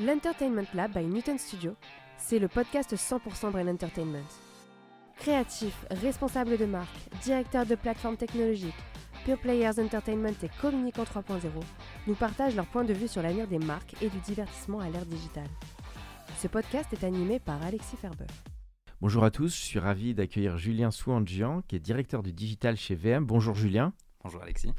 [0.00, 1.74] L'Entertainment Lab by Newton Studio,
[2.18, 4.22] c'est le podcast 100% Brain Entertainment.
[5.16, 8.78] Créatifs, responsables de marque, directeurs de plateformes technologiques,
[9.24, 11.40] Pure Players Entertainment et Communicant 3.0
[12.06, 15.04] nous partagent leur point de vue sur l'avenir des marques et du divertissement à l'ère
[15.04, 15.48] digitale.
[16.36, 18.26] Ce podcast est animé par Alexis Ferber.
[19.00, 22.94] Bonjour à tous, je suis ravi d'accueillir Julien Souandjian, qui est directeur du digital chez
[22.94, 23.26] VM.
[23.26, 23.92] Bonjour Julien.
[24.22, 24.72] Bonjour Alexis.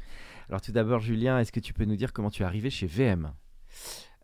[0.48, 2.86] Alors tout d'abord Julien, est-ce que tu peux nous dire comment tu es arrivé chez
[2.86, 3.34] VM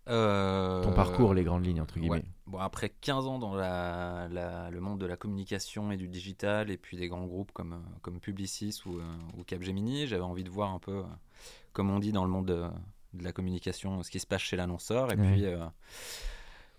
[0.09, 2.17] Euh, Ton parcours, les grandes lignes, entre guillemets.
[2.19, 2.25] ouais.
[2.47, 6.71] Bon, après 15 ans dans la, la- le monde de la communication et du digital,
[6.71, 9.03] et puis des grands groupes comme, euh, comme Publicis ou, euh,
[9.37, 11.03] ou Capgemini, j'avais envie de voir un peu,
[11.73, 12.65] comme on dit dans le monde de,
[13.15, 15.13] de la communication, ce qui se passe chez l'annonceur.
[15.13, 15.33] Et Ouais.
[15.33, 15.59] puis, euh,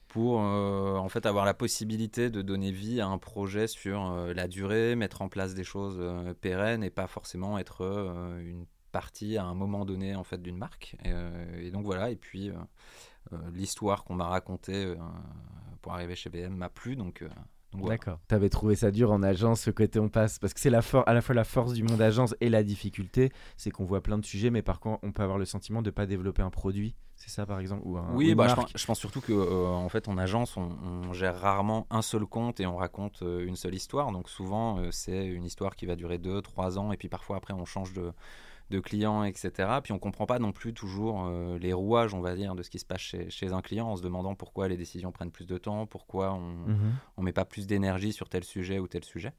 [0.07, 4.33] pour euh, en fait avoir la possibilité de donner vie à un projet sur euh,
[4.33, 7.81] la durée, mettre en place des choses euh, pérennes et pas forcément être
[8.41, 10.95] une partie à un moment donné en fait d'une marque.
[11.03, 12.09] Et, et donc voilà.
[12.09, 12.51] Et puis
[13.53, 14.95] l'histoire qu'on m'a racontée euh,
[15.81, 16.95] pour arriver chez VM m'a plu.
[16.95, 17.29] Donc, euh.
[17.73, 18.19] D'accord.
[18.27, 20.81] Tu avais trouvé ça dur en agence, ce côté on passe, parce que c'est la
[21.05, 24.17] à la fois la force du monde agence et la difficulté, c'est qu'on voit plein
[24.17, 26.49] de sujets, mais par contre on peut avoir le sentiment de ne pas développer un
[26.49, 26.95] produit.
[27.15, 29.21] C'est ça par exemple ou un, ou Oui, une bah, je, pense, je pense surtout
[29.21, 32.77] que euh, en fait en agence on, on gère rarement un seul compte et on
[32.77, 34.11] raconte euh, une seule histoire.
[34.11, 37.55] Donc souvent euh, c'est une histoire qui va durer 2-3 ans et puis parfois après
[37.55, 38.11] on change de,
[38.69, 39.51] de client, etc.
[39.83, 42.69] Puis on comprend pas non plus toujours euh, les rouages, on va dire, de ce
[42.69, 45.45] qui se passe chez, chez un client en se demandant pourquoi les décisions prennent plus
[45.47, 46.93] de temps, pourquoi on, Mhm.
[47.17, 49.31] on met pas plus d'énergie sur tel sujet ou tel sujet.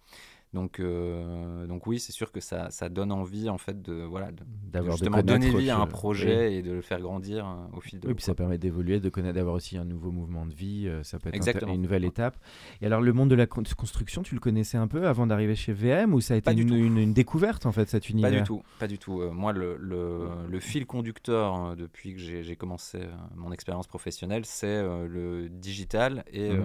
[0.54, 4.32] Donc, euh, donc oui, c'est sûr que ça, ça donne envie en fait de voilà
[4.32, 4.44] de,
[4.80, 8.00] de justement donner vie à un projet et de le faire grandir euh, au fil
[8.00, 10.86] de Oui, puis ça permet d'évoluer, de connaître, d'avoir aussi un nouveau mouvement de vie.
[10.88, 11.74] euh, ça peut être Exactement.
[11.74, 12.38] une nouvelle étape.
[12.80, 15.54] Et alors, le monde de la con- construction, tu le connaissais un peu avant d'arriver
[15.54, 16.74] chez VM ou ça a été une, tout.
[16.74, 19.20] une- une découverte en fait cet univers Pas du tout, pas du tout.
[19.20, 23.00] Euh, moi, le, le- le fil conducteur depuis que j'ai commencé
[23.36, 26.62] mon expérience professionnelle, c'est le digital et, euh,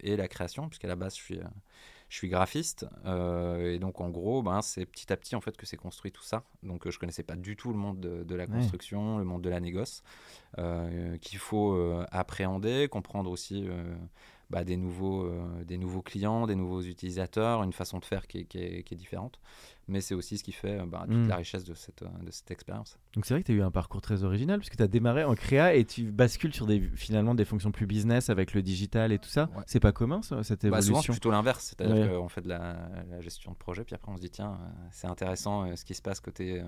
[0.00, 1.38] et la création, puisqu'à la base, je suis,
[2.12, 2.86] je suis graphiste.
[3.06, 6.12] euh, et donc, en gros, ben, c'est petit à petit en fait que c'est construit
[6.12, 6.44] tout ça.
[6.62, 8.54] Donc, euh, je connaissais pas du tout le monde de, de la Ouais.
[8.56, 10.02] construction, le monde de la négoce,
[10.58, 11.74] euh, qu'il faut
[12.10, 13.66] appréhender, comprendre aussi.
[14.52, 18.38] Bah, des, nouveaux, euh, des nouveaux clients, des nouveaux utilisateurs, une façon de faire qui
[18.40, 19.40] est, qui est- qui est différente.
[19.88, 21.28] Mais c'est aussi ce qui fait euh, bah, toute Mm.
[21.28, 22.98] la richesse de cette, euh, de cette expérience.
[23.14, 25.24] Donc c'est vrai que tu as eu un parcours très original puisque tu as démarré
[25.24, 29.10] en créa et tu bascules sur des, finalement des fonctions plus business avec le digital
[29.10, 29.48] et tout ça.
[29.56, 29.64] Ouais.
[29.66, 31.12] C'est pas commun ça, cette Bah, souvent, c'est évolution?
[31.14, 31.64] plutôt l'inverse.
[31.76, 32.16] C'est-à-dire Ouais.
[32.18, 32.76] qu'on fait de la,
[33.10, 34.58] la gestion de projet, puis après, on se dit, tiens,
[34.90, 36.62] c'est intéressant ce qui se passe côté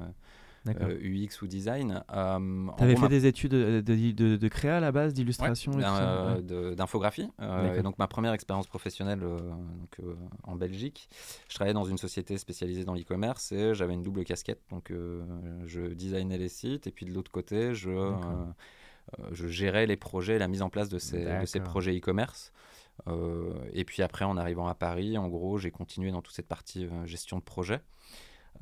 [0.67, 0.89] euh, D'accord.
[0.89, 2.03] euh, UX ou design.
[2.13, 5.73] Euh, Tu avais fait des études de, de, de- de créa à la base, d'illustration
[5.73, 6.43] Ouais.
[6.75, 7.29] d'infographie.
[7.41, 9.99] Euh, donc ma première expérience professionnelle euh, donc,
[10.45, 11.09] en Belgique,
[11.49, 14.61] je travaillais dans une société spécialisée dans l'e-commerce et j'avais une double casquette.
[14.71, 14.93] Donc
[15.67, 18.13] je designais les sites et puis de l'autre côté, je,
[19.33, 22.53] gérais les projets, la mise en place de ces, projets e-commerce.
[23.09, 26.47] Euh, et puis après, en arrivant à Paris, en gros, j'ai continué dans toute cette
[26.49, 27.81] partie euh, gestion de projet.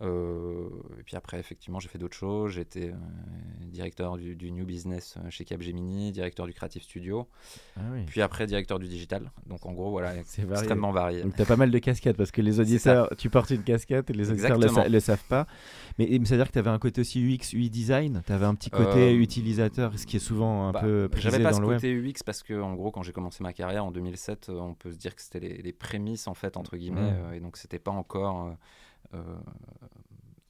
[0.01, 2.53] Euh, et puis après, effectivement, j'ai fait d'autres choses.
[2.53, 2.95] J'étais euh,
[3.67, 7.29] directeur du, du New Business euh, chez Capgemini, directeur du Creative Studio,
[7.77, 8.03] Ah oui.
[8.07, 9.31] puis après directeur du Digital.
[9.47, 11.23] Donc en gros, voilà, C'est extrêmement varié.
[11.23, 14.11] Donc tu as pas mal de casquettes parce que les auditeurs, tu portes une casquette
[14.11, 14.89] et les auditeurs le, Exactement.
[14.93, 15.47] le savent pas.
[15.99, 18.71] Mais c'est-à-dire que tu avais un côté aussi UX, UI design, tu avais un petit
[18.71, 21.61] côté Euh, utilisateur, ce qui est souvent un Bah, peu prisé J'avais pas dans ce
[21.61, 21.77] le web.
[21.77, 24.75] côté UX parce que en gros quand j'ai commencé ma carrière en 2007 euh, on
[24.75, 27.57] peut se dire que c'était les, les prémices en fait entre guillemets euh, et donc
[27.57, 28.55] c'était pas encore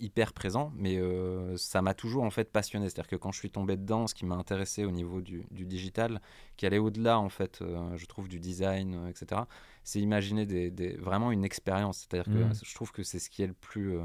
[0.01, 3.31] hyper présent mais euh, ça m'a toujours en fait passionné c'est à dire que quand
[3.31, 6.21] je suis tombé dedans ce qui m'a intéressé au niveau du, du digital
[6.57, 9.43] qui allait au-delà en fait euh, je trouve du design euh, etc
[9.85, 12.49] c'est imaginer des, des- vraiment une expérience c'est à dire Mhm.
[12.51, 14.03] que je trouve que c'est ce qui est le plus euh,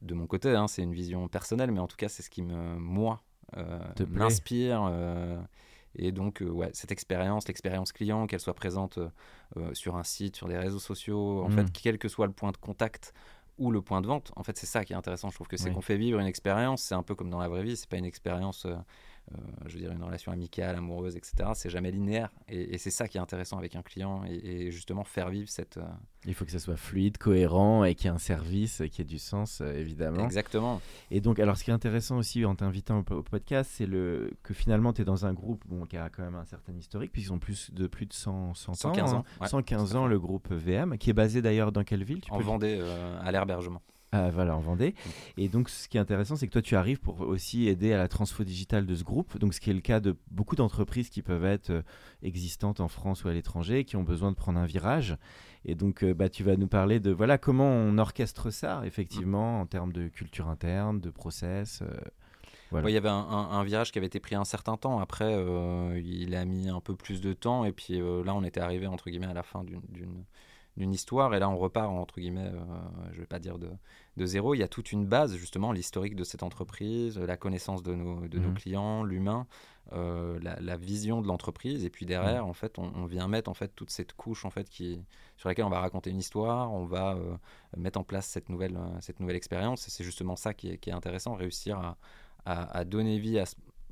[0.00, 2.42] de mon côté hein, c'est une vision personnelle mais en tout cas c'est ce qui
[2.42, 3.22] me moi
[3.58, 3.78] euh,
[4.08, 5.38] m'inspire euh,
[5.96, 9.08] et donc, euh, ouais, cette expérience, l'expérience client, qu'elle soit présente euh,
[9.56, 11.52] euh, sur un site, sur des réseaux sociaux, en Mm.
[11.52, 13.12] fait, quel que soit le point de contact
[13.60, 15.28] ou le point de vente, en fait, c'est ça qui est intéressant.
[15.30, 15.74] Je trouve que c'est Oui.
[15.74, 16.82] qu'on fait vivre une expérience.
[16.82, 17.76] C'est un peu comme dans la vraie vie.
[17.76, 18.74] C'est pas une expérience euh,
[19.66, 21.50] je veux dire, une relation amicale, amoureuse, etc.
[21.54, 22.30] C'est jamais linéaire.
[22.48, 25.78] Et, c'est ça qui est intéressant avec un client et, justement faire vivre cette.
[26.26, 29.04] Il faut que ça soit fluide, cohérent et qu'il y ait un service qui ait
[29.04, 30.24] du sens, évidemment.
[30.24, 30.80] Exactement.
[31.10, 34.54] Et donc, alors, ce qui est intéressant aussi en t'invitant au, podcast, c'est le que
[34.54, 37.32] finalement, tu es dans un groupe bon, qui a quand même un certain historique, puisqu'ils
[37.32, 39.24] ont plus de plus de 100, 115 ans.
[39.44, 42.80] 115 ans, le groupe VM, qui est basé d'ailleurs dans quelle ville tu En Vendée,
[43.22, 43.82] à l'herbergement.
[44.12, 44.96] Ah, voilà, en Vendée.
[45.36, 47.96] Et donc, ce qui est intéressant, c'est que toi, tu arrives pour aussi aider à
[47.96, 49.38] la transfo digitale de ce groupe.
[49.38, 51.82] Donc, ce qui est le cas de beaucoup d'entreprises qui peuvent être euh,
[52.22, 55.16] existantes en France ou à l'étranger, qui ont besoin de prendre un virage.
[55.64, 59.60] Et donc, euh, bah, tu vas nous parler de voilà comment on orchestre ça, effectivement,
[59.60, 61.82] en termes de culture interne, de process.
[61.82, 65.00] Euh, il y avait un, virage qui avait été pris un certain temps.
[65.00, 65.44] Après,
[66.04, 67.64] il a mis un peu plus de temps.
[67.64, 70.24] Et puis là, on était arrivé, entre guillemets, à la fin d'une
[70.76, 71.34] d'une histoire.
[71.34, 72.60] Et là, on repart, entre guillemets, euh,
[73.10, 73.70] je ne vais pas dire de,
[74.16, 74.54] de, zéro.
[74.54, 78.28] Il y a toute une base, justement, l'historique de cette entreprise, la connaissance de nos,
[78.28, 78.54] de nos mhm.
[78.54, 79.46] clients, l'humain,
[79.92, 81.84] euh, la, vision de l'entreprise.
[81.84, 84.68] Et puis derrière, en fait, on, vient mettre en fait, toute cette couche en fait,
[84.68, 85.02] qui,
[85.36, 87.36] sur laquelle on va raconter une histoire, on va euh,
[87.76, 89.86] mettre en place cette nouvelle, cette nouvelle expérience.
[89.88, 91.96] Et c'est justement ça qui est, qui est intéressant, réussir à,
[92.44, 93.44] à, à, donner vie à,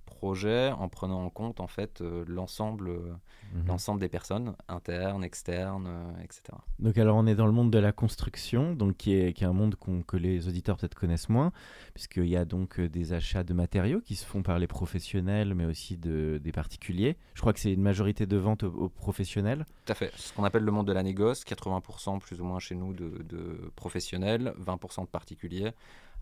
[0.08, 3.14] projet en prenant en compte en fait euh, l'ensemble euh,
[3.54, 3.66] mhm.
[3.68, 7.78] l'ensemble des personnes internes externes euh, etc donc alors on est dans le monde de
[7.78, 9.76] la construction donc qui est, qui est un monde
[10.06, 11.52] que les auditeurs peut-être connaissent moins
[11.94, 15.64] puisqu'il y a donc des achats de matériaux qui se font par les professionnels mais
[15.64, 17.16] aussi de, des particuliers.
[17.34, 19.64] Je crois que c'est une majorité de ventes aux, professionnels.
[19.84, 20.12] Tout à fait.
[20.16, 23.22] Ce qu'on appelle le monde de la négoce 80% plus ou moins chez nous de,
[23.22, 25.72] de professionnels 20% de particuliers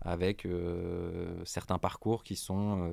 [0.01, 0.47] avec
[1.43, 2.91] certains parcours qui sont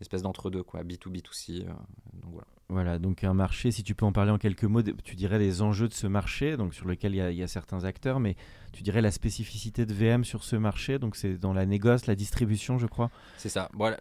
[0.00, 1.62] espèce d'entre-deux, quoi, B2B2C.
[1.62, 1.72] Euh,
[2.14, 2.46] donc voilà.
[2.68, 5.60] Voilà, donc un marché, si tu peux en parler en quelques mots, tu dirais les
[5.60, 8.36] enjeux de ce marché, donc sur lequel il y, a certains acteurs, mais
[8.72, 12.14] tu dirais la spécificité de VM sur ce marché, donc c'est dans la négoce, la
[12.14, 13.10] distribution, je crois.
[13.38, 13.70] C'est ça.
[13.74, 13.92] Bon,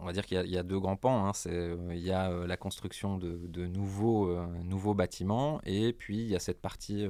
[0.00, 1.26] on va dire qu'il y, a deux grands pans.
[1.26, 1.32] Hein.
[1.44, 6.36] Euh, il y a euh, la construction de, nouveaux, nouveaux bâtiments, et puis il y
[6.36, 7.06] a cette partie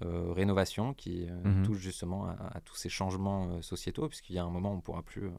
[0.00, 1.64] rénovation qui mhm.
[1.64, 4.82] touche justement à, tous ces changements sociétaux, puisqu'il y a un moment où on ne
[4.82, 5.32] pourra plus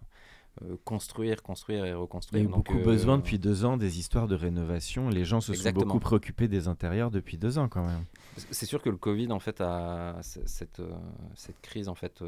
[0.84, 2.44] construire, construire et reconstruire.
[2.44, 5.10] Il y a beaucoup besoin euh, depuis deux ans des histoires de rénovation.
[5.10, 8.04] Les gens se sont beaucoup préoccupés des intérieurs depuis deux ans quand même.
[8.52, 10.92] C'est sûr que le Covid, en fait, a, cette, euh,
[11.36, 12.24] cette crise en fait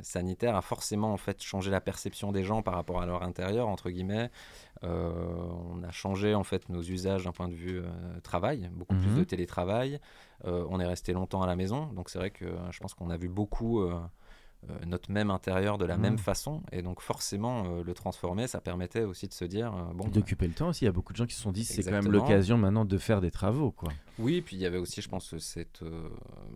[0.00, 3.68] sanitaire a forcément en fait changé la perception des gens par rapport à leur intérieur
[3.68, 4.30] entre guillemets.
[4.82, 7.82] on a changé en fait nos usages d'un point de vue
[8.22, 9.18] travail, beaucoup plus mhm.
[9.18, 10.00] de télétravail.
[10.44, 13.16] on est resté longtemps à la maison, donc c'est vrai que je pense qu'on a
[13.16, 14.00] vu beaucoup euh,
[14.86, 16.18] notre même intérieur de la même mmh.
[16.18, 16.62] façon.
[16.70, 19.74] Et donc forcément, euh, le transformer, ça permettait aussi de se dire...
[19.74, 20.84] Euh, bon, D'occuper le temps aussi.
[20.84, 22.84] Il y a beaucoup de gens qui se sont dit, c'est quand même l'occasion maintenant
[22.84, 23.70] de faire des travaux.
[23.70, 23.90] Quoi.
[24.18, 25.82] Oui, puis il y avait aussi, je pense, cette,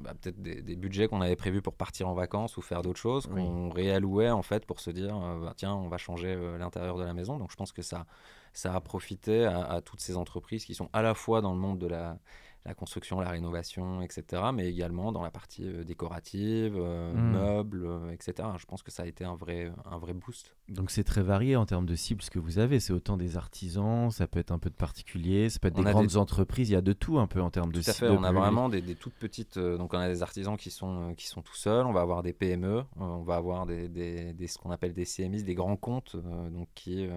[0.03, 3.27] bah, peut-être des, budgets qu'on avait prévus pour partir en vacances ou faire d'autres choses,
[3.27, 7.15] qu'on réallouait en fait pour se dire, bah, tiens, on va changer l'intérieur de la
[7.15, 7.39] maison.
[7.39, 8.07] Donc je pense que ça,
[8.53, 11.79] ça a profité à toutes ces entreprises qui sont à la fois dans le monde
[11.79, 12.19] de la
[12.67, 17.33] la construction, la rénovation, etc., mais également dans la partie euh, décorative, euh, hmm.
[17.33, 17.74] meubles, euh,
[18.15, 18.49] etc.
[18.59, 20.55] Je pense que ça a été un vrai, un vrai boost.
[20.69, 22.81] Donc c'est très varié en termes de cibles ce que vous avez.
[22.81, 25.83] C'est autant des artisans, ça peut être un peu de particuliers, ça peut être des
[25.83, 26.71] grandes entreprises.
[26.71, 28.09] Il y a de tout un peu en termes de Tout à fait.
[28.09, 29.59] On a vraiment des, toutes petites.
[29.59, 31.87] donc on a des artisans qui sont qui sont tout seuls.
[31.87, 32.85] On va avoir des PME.
[32.97, 37.09] on va avoir des, des, ce qu'on appelle des CMI, des grands comptes, donc qui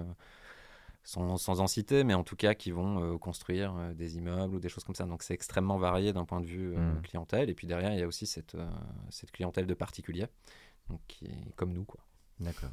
[1.07, 4.55] sans, sans, en citer, mais en tout cas qui vont euh, construire euh, des immeubles
[4.55, 5.05] ou des choses comme ça.
[5.05, 7.01] Donc c'est extrêmement varié d'un point de vue euh, mmh.
[7.03, 7.49] clientèle.
[7.49, 8.57] Et puis derrière, il y a aussi cette,
[9.09, 10.27] cette clientèle de particuliers,
[10.89, 11.85] donc qui est comme nous.
[11.85, 12.01] Quoi.
[12.39, 12.69] D'accord.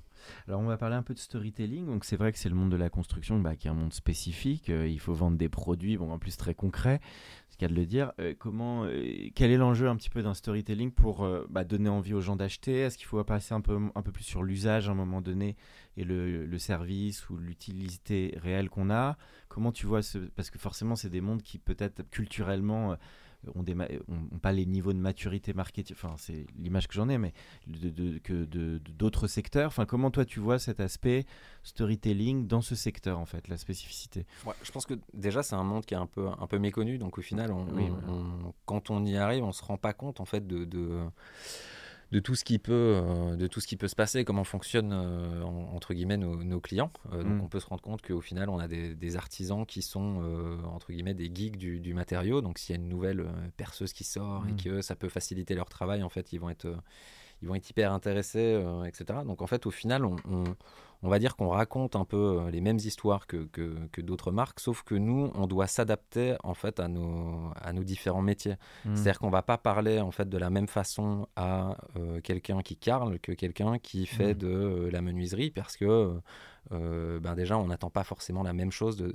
[0.46, 1.86] Alors on va parler un peu de storytelling.
[1.86, 3.94] Donc c'est vrai que c'est le monde de la construction bah, qui est un monde
[3.94, 4.68] spécifique.
[4.68, 7.00] il faut vendre des produits, bon en plus très concrets,
[7.48, 8.12] c'est cas de le dire.
[8.38, 8.86] comment,
[9.34, 12.80] quel est l'enjeu un petit peu d'un storytelling pour bah, donner envie aux gens d'acheter?
[12.80, 15.56] Est-ce qu'il faut passer un peu, un peu plus sur l'usage à un moment donné
[15.96, 19.16] et le, service ou l'utilité réelle qu'on a?
[19.48, 20.18] Comment tu vois ce...
[20.18, 22.96] Parce que forcément, c'est des mondes qui peut-être culturellement euh,
[23.54, 23.74] ont, des
[24.08, 27.32] ont, pas les niveaux de maturité marketing, enfin c'est l'image que j'en ai, mais
[27.66, 28.44] de, que
[28.90, 29.68] d'autres secteurs.
[29.68, 31.26] Enfin, comment toi tu vois cet aspect
[31.62, 34.26] storytelling dans ce secteur en fait, la spécificité?
[34.62, 37.18] Je pense que déjà c'est un monde qui est un peu, un peu méconnu, donc
[37.18, 37.66] au final, on,
[38.66, 41.00] quand on y arrive, on se rend pas compte en fait de de
[42.20, 45.42] tout ce qui peut, euh, de tout ce qui peut se passer, comment fonctionnent euh,
[45.42, 46.92] entre guillemets nos, clients.
[47.12, 47.40] Euh, donc mm.
[47.40, 50.22] on peut se rendre compte qu'au final on a des, artisans qui sont
[50.72, 52.40] entre guillemets des geeks du, matériau.
[52.40, 54.56] Donc s'il y a une nouvelle perceuse qui sort et mm.
[54.56, 56.68] que ça peut faciliter leur travail, en fait ils vont être
[57.44, 59.20] ils vont être hyper intéressés, etc.
[59.26, 60.16] Donc en fait, au final, on,
[61.02, 64.82] on va dire qu'on raconte un peu les mêmes histoires que, que, d'autres marques, sauf
[64.82, 68.56] que nous, on doit s'adapter en fait à nos, à nos différents métiers.
[68.86, 68.96] Mmh.
[68.96, 71.76] C'est-à-dire qu'on va pas parler en fait de la même façon à
[72.22, 74.38] quelqu'un qui carle que quelqu'un qui fait mmh.
[74.38, 76.14] de la menuiserie, parce que
[76.70, 79.12] ben déjà, on n'attend pas forcément la même chose de,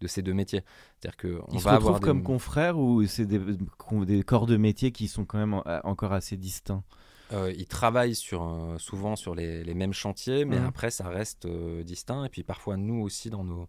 [0.00, 0.62] de ces deux métiers.
[0.98, 2.04] C'est-à-dire que on Ils va se avoir des...
[2.04, 6.36] comme confrères ou c'est des, des, corps de métier qui sont quand même encore assez
[6.36, 6.84] distincts?
[7.32, 10.66] Euh, ils travaillent sur, euh, souvent sur les, les, mêmes chantiers, mais mmh.
[10.66, 12.24] après ça reste euh, distinct.
[12.24, 13.68] Et puis parfois nous aussi dans nos,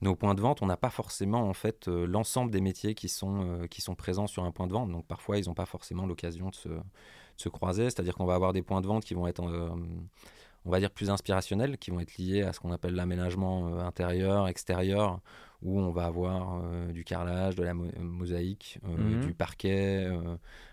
[0.00, 3.66] nos points de vente, on n'a pas forcément en fait l'ensemble des métiers qui sont,
[3.70, 4.90] qui sont présents sur un point de vente.
[4.90, 6.80] Donc parfois ils n'ont pas forcément l'occasion de se, de
[7.36, 7.84] se, croiser.
[7.84, 9.42] C'est-à-dire qu'on va avoir des points de vente qui vont être
[10.64, 14.48] on va dire plus inspirationnels, qui vont être liés à ce qu'on appelle l'aménagement intérieur,
[14.48, 15.20] extérieur,
[15.62, 19.20] où on va avoir du carrelage, de la mosaïque, mmh.
[19.20, 20.10] du parquet,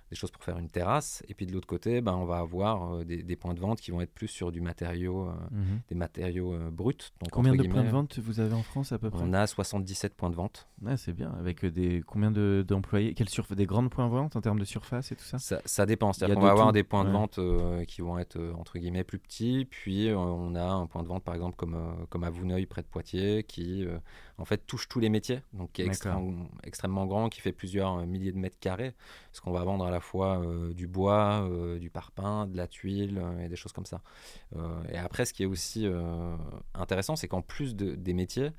[0.09, 1.23] des choses pour faire une terrasse.
[1.27, 3.91] Et puis de l'autre côté, ben, on va avoir euh, des, points de vente qui
[3.91, 5.81] vont être plus sur du matériau, euh, mhm.
[5.89, 6.93] des matériaux euh, bruts.
[7.21, 9.23] Donc, combien de points de vente vous avez en France à peu près?
[9.23, 10.67] On a 77 points de vente.
[10.81, 11.33] Ouais, c'est bien.
[11.39, 13.13] Avec des combien d'employés?
[13.13, 15.37] Quelle Des grandes points de vente en termes de surface et tout ça?
[15.65, 16.13] Ça, dépend.
[16.13, 17.39] C'est-à-dire qu'on va avoir des points de vente
[17.87, 19.65] qui vont être entre guillemets plus petits.
[19.69, 22.87] Puis on a un point de vente par exemple comme, comme à Vouneuil près de
[22.87, 23.85] Poitiers qui
[24.37, 25.41] en fait touche tous les métiers.
[25.53, 25.85] Donc qui est
[26.63, 28.93] extrêmement grand, qui fait plusieurs milliers de mètres carrés.
[29.31, 32.67] Ce qu'on va vendre à la fois euh, du bois, euh, du parpaing, de la
[32.67, 34.01] tuile euh, et des choses comme ça.
[34.89, 35.87] et après, ce qui est aussi
[36.73, 38.51] intéressant, c'est qu'en plus des métiers,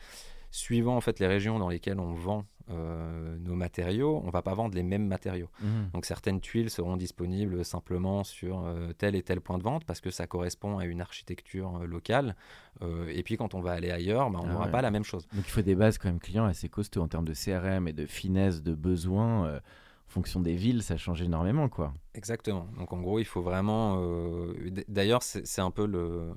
[0.51, 4.75] suivant en fait les régions dans lesquelles on vend nos matériaux, on va pas vendre
[4.75, 5.49] les mêmes matériaux.
[5.61, 5.67] Mmh.
[5.95, 8.65] Donc certaines tuiles seront disponibles simplement sur
[8.99, 12.35] tel et tel point de vente parce que ça correspond à une architecture locale.
[12.83, 15.27] et puis quand on va aller ailleurs, bah, on ah n'aura pas la même chose.
[15.33, 17.93] Donc il faut des bases quand même clients assez costauds en termes de CRM et
[17.93, 19.61] de finesse de besoins
[20.09, 21.93] fonction des villes, ça change énormément, quoi.
[22.15, 22.69] Exactement.
[22.79, 24.01] Donc en gros, il faut vraiment.
[24.01, 24.55] Euh,
[24.89, 26.33] d'ailleurs, c'est un peu le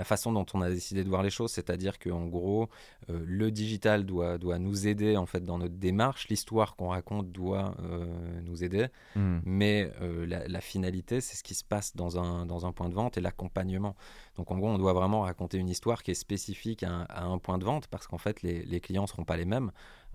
[0.00, 2.70] la façon dont on a décidé de voir les choses, c'est-à-dire qu'en gros,
[3.10, 7.30] euh, le digital doit, doit nous aider en fait dans notre démarche, l'histoire qu'on raconte
[7.30, 8.06] doit euh,
[8.42, 9.40] nous aider, hmm.
[9.44, 9.92] mais
[10.26, 13.20] la, finalité, c'est ce qui se passe dans un, dans un point de vente et
[13.20, 13.94] l'accompagnement.
[14.36, 17.58] Donc en gros, on doit vraiment raconter une histoire qui est spécifique à un, point
[17.58, 19.70] de vente parce qu'en fait, les, les clients ne seront pas les mêmes.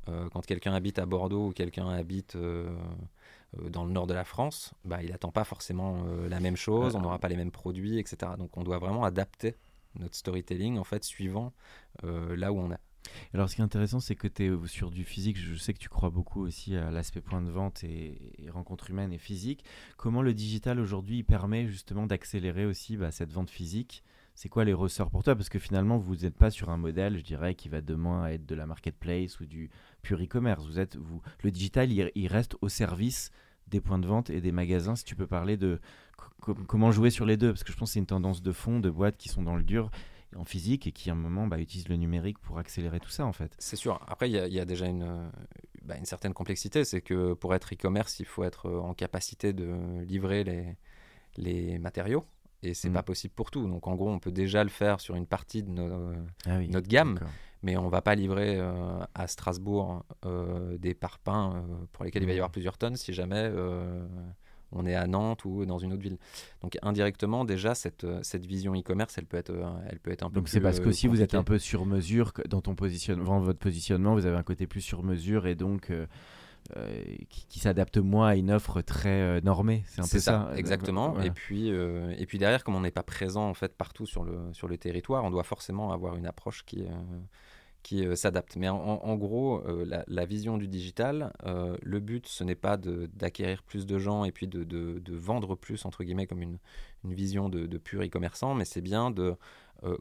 [0.10, 2.70] Euh, quand quelqu'un habite à Bordeaux ou quelqu'un habite euh,
[3.58, 6.96] euh, dans le nord de la France, bah, il n'attend pas forcément la même chose,
[6.96, 8.34] on n'aura pas les mêmes produits, etc.
[8.38, 9.56] Donc on doit vraiment adapter
[10.00, 11.54] notre storytelling en fait suivant
[12.04, 12.80] là où on est.
[13.34, 15.38] Alors, ce qui est intéressant, c'est que tu es sur du physique.
[15.38, 18.18] Je sais que tu crois beaucoup aussi à l'aspect point de vente et,
[18.50, 19.64] rencontre humaine et physique.
[19.98, 24.04] Comment le digital aujourd'hui permet justement d'accélérer aussi bah, cette vente physique?
[24.36, 25.36] C'est quoi les ressorts pour toi?
[25.36, 28.46] Parce que finalement, vous n'êtes pas sur un modèle, je dirais, qui va demain être
[28.46, 29.70] de la marketplace ou du
[30.02, 30.66] pur e-commerce.
[30.66, 33.32] Vous êtes, vous, le digital, il, reste au service
[33.68, 34.96] des points de vente et des magasins.
[34.96, 35.80] Si tu peux parler de
[36.68, 38.80] comment jouer sur les deux, parce que je pense que c'est une tendance de fond
[38.80, 39.90] de boîtes qui sont dans le dur
[40.36, 43.26] en physique et qui à un moment bah, utilisent le numérique pour accélérer tout ça
[43.26, 43.56] en fait.
[43.58, 44.02] C'est sûr.
[44.08, 45.32] Après, il y, a déjà une,
[45.84, 46.84] bah, une certaine complexité.
[46.84, 50.76] C'est que pour être e-commerce, il faut être en capacité de livrer les,
[51.38, 52.26] les matériaux
[52.64, 53.06] et c'est pas mm.
[53.06, 53.68] possible pour tout.
[53.68, 57.20] Donc en gros, on peut déjà le faire sur une partie de ah notre gamme,
[57.64, 62.28] mais on va pas livrer euh, à Strasbourg euh, des parpaings euh, pour lesquels il
[62.28, 62.54] va y avoir mm.
[62.54, 63.52] plusieurs tonnes si jamais
[64.76, 66.18] on est à Nantes ou dans une autre ville.
[66.62, 69.54] Donc indirectement, déjà cette, cette vision e-commerce, elle peut être
[69.90, 71.86] elle peut être un peu Donc c'est parce que si vous êtes un peu sur
[71.86, 75.92] mesure dans ton positionnement, votre positionnement, vous avez un côté plus sur mesure et donc
[76.76, 76.94] euh,
[77.30, 79.84] qui, s'adapte moins à une offre très euh, normée.
[79.86, 80.50] C'est un peu ça.
[80.56, 81.22] exactement.
[81.22, 84.24] Et, puis, euh, et puis derrière, comme on n'est pas présent en fait partout sur
[84.24, 86.84] le, sur le territoire, on doit forcément avoir une approche qui,
[87.86, 88.56] qui s'adapte.
[88.56, 89.62] Mais en, gros,
[90.08, 94.48] la, vision du digital, le but, ce n'est pas d'acquérir plus de gens et puis
[94.48, 96.58] de, vendre plus, entre guillemets, comme une,
[97.04, 99.36] vision de, pur e-commerçant, mais c'est bien de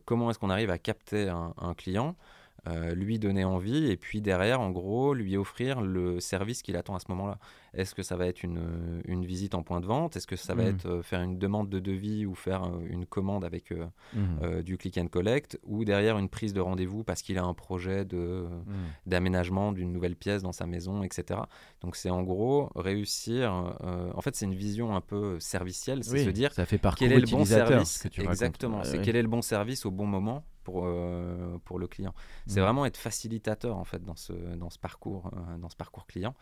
[0.07, 2.17] comment est-ce qu'on arrive à capter un client
[2.67, 6.95] euh, lui donner envie et puis derrière, en gros, lui offrir le service qu'il attend
[6.95, 7.39] à ce moment-là.
[7.75, 10.17] Est-ce que ça va être une, une, visite en point de vente?
[10.17, 10.69] Est-ce que ça va mmh.
[10.69, 14.63] être euh, faire une demande de devis ou faire euh, une commande avec mmh.
[14.63, 15.59] du click and collect?
[15.65, 18.73] Ou derrière une prise de rendez-vous parce qu'il a un projet de, mmh.
[19.07, 21.41] d'aménagement d'une nouvelle pièce dans sa maison, etc.
[21.83, 23.53] Donc c'est en gros réussir.
[23.53, 27.21] en fait, c'est une vision un peu servicielle, c'est se dire ça fait quel est
[27.21, 28.07] le bon service.
[28.17, 32.15] Exactement, c'est quel est le bon service au bon moment pour, euh, pour le client.
[32.47, 32.65] C'est mm.
[32.65, 36.35] vraiment être facilitateur en fait dans ce, dans ce, parcours, euh, dans ce parcours client.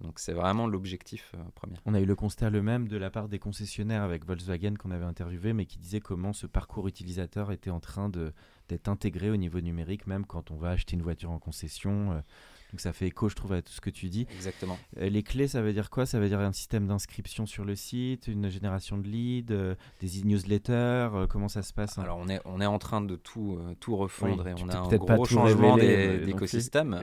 [0.00, 1.76] Donc c'est vraiment l'objectif euh, premier.
[1.84, 4.90] On a eu le constat le même de la part des concessionnaires avec Volkswagen qu'on
[4.90, 9.36] avait interviewé, mais qui disait comment ce parcours utilisateur était en train d'être intégré au
[9.36, 12.22] niveau numérique, même quand on va acheter une voiture en concession.
[12.70, 14.26] Donc ça fait écho, je trouve, à tout ce que tu dis.
[14.34, 14.78] Exactement.
[14.98, 16.04] Euh, les clés, ça veut dire quoi?
[16.06, 20.20] Ça veut dire un système d'inscription sur le site, une génération de leads, euh, des
[20.20, 20.72] e-newsletters,
[21.14, 22.02] euh, comment ça se passe hein?
[22.02, 24.68] Alors on est, on est en train de tout, euh, tout refondre Oui, et on
[24.68, 27.00] a un gros tout changement d'écosystème.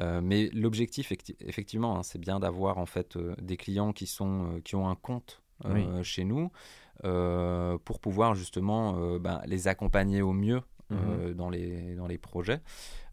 [0.00, 4.08] Euh, mais l'objectif, effecti- effectivement, hein, c'est bien d'avoir en fait euh, des clients qui,
[4.08, 6.50] sont, euh, qui ont un compte euh, chez nous
[7.04, 10.98] euh, pour pouvoir justement euh, ben, les accompagner au mieux Mhm.
[11.00, 12.60] euh, dans, les, dans les projets.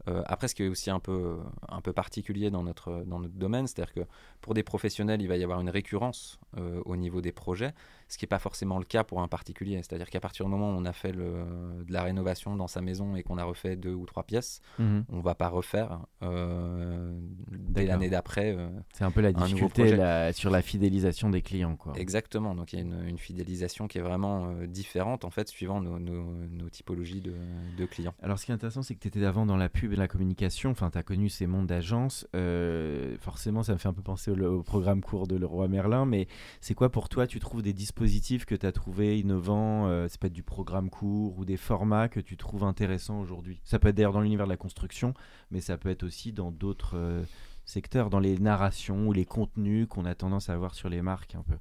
[0.08, 1.38] Euh, après, ce qui est aussi un peu,
[1.70, 4.02] un peu particulier dans notre, dans notre domaine, c'est-à-dire que
[4.42, 7.74] pour des professionnels, il va y avoir une récurrence euh, au niveau des projets,
[8.08, 9.78] ce qui n'est pas forcément le cas pour un particulier.
[9.78, 12.82] C'est-à-dire qu'à partir du moment où on a fait le, de la rénovation dans sa
[12.82, 15.06] maison et qu'on a refait deux ou trois pièces, Mhm.
[15.10, 17.12] on ne va pas refaire euh,
[17.52, 18.56] dès l'année d'après.
[18.58, 21.76] euh, C'est un peu la difficulté la- sur la fidélisation des clients.
[21.76, 21.94] Quoi.
[21.96, 25.48] Exactement, donc il y a une, une fidélisation qui est vraiment euh, différente en fait
[25.48, 27.34] suivant nos, nos- nos typologies de,
[27.78, 28.14] de clients.
[28.22, 30.08] Alors, ce qui est intéressant, c'est que tu étais avant dans la pub et la
[30.08, 30.72] communication.
[30.72, 32.28] Enfin, tu as connu ces mondes d'agence.
[32.36, 36.06] Euh, forcément, ça me fait un peu penser au, programme court de Leroy Merlin.
[36.06, 36.28] Mais
[36.60, 40.20] c'est quoi pour toi Tu trouves des dispositifs que tu as trouvés innovants euh, C'est
[40.20, 43.60] peut-être du programme court ou des formats que tu trouves intéressants aujourd'hui?
[43.64, 45.14] Ça peut être d'ailleurs dans l'univers de la construction,
[45.52, 47.24] mais ça peut être aussi dans d'autres euh,
[47.66, 51.36] secteurs, dans les narrations ou les contenus qu'on a tendance à voir sur les marques
[51.36, 51.56] un peu.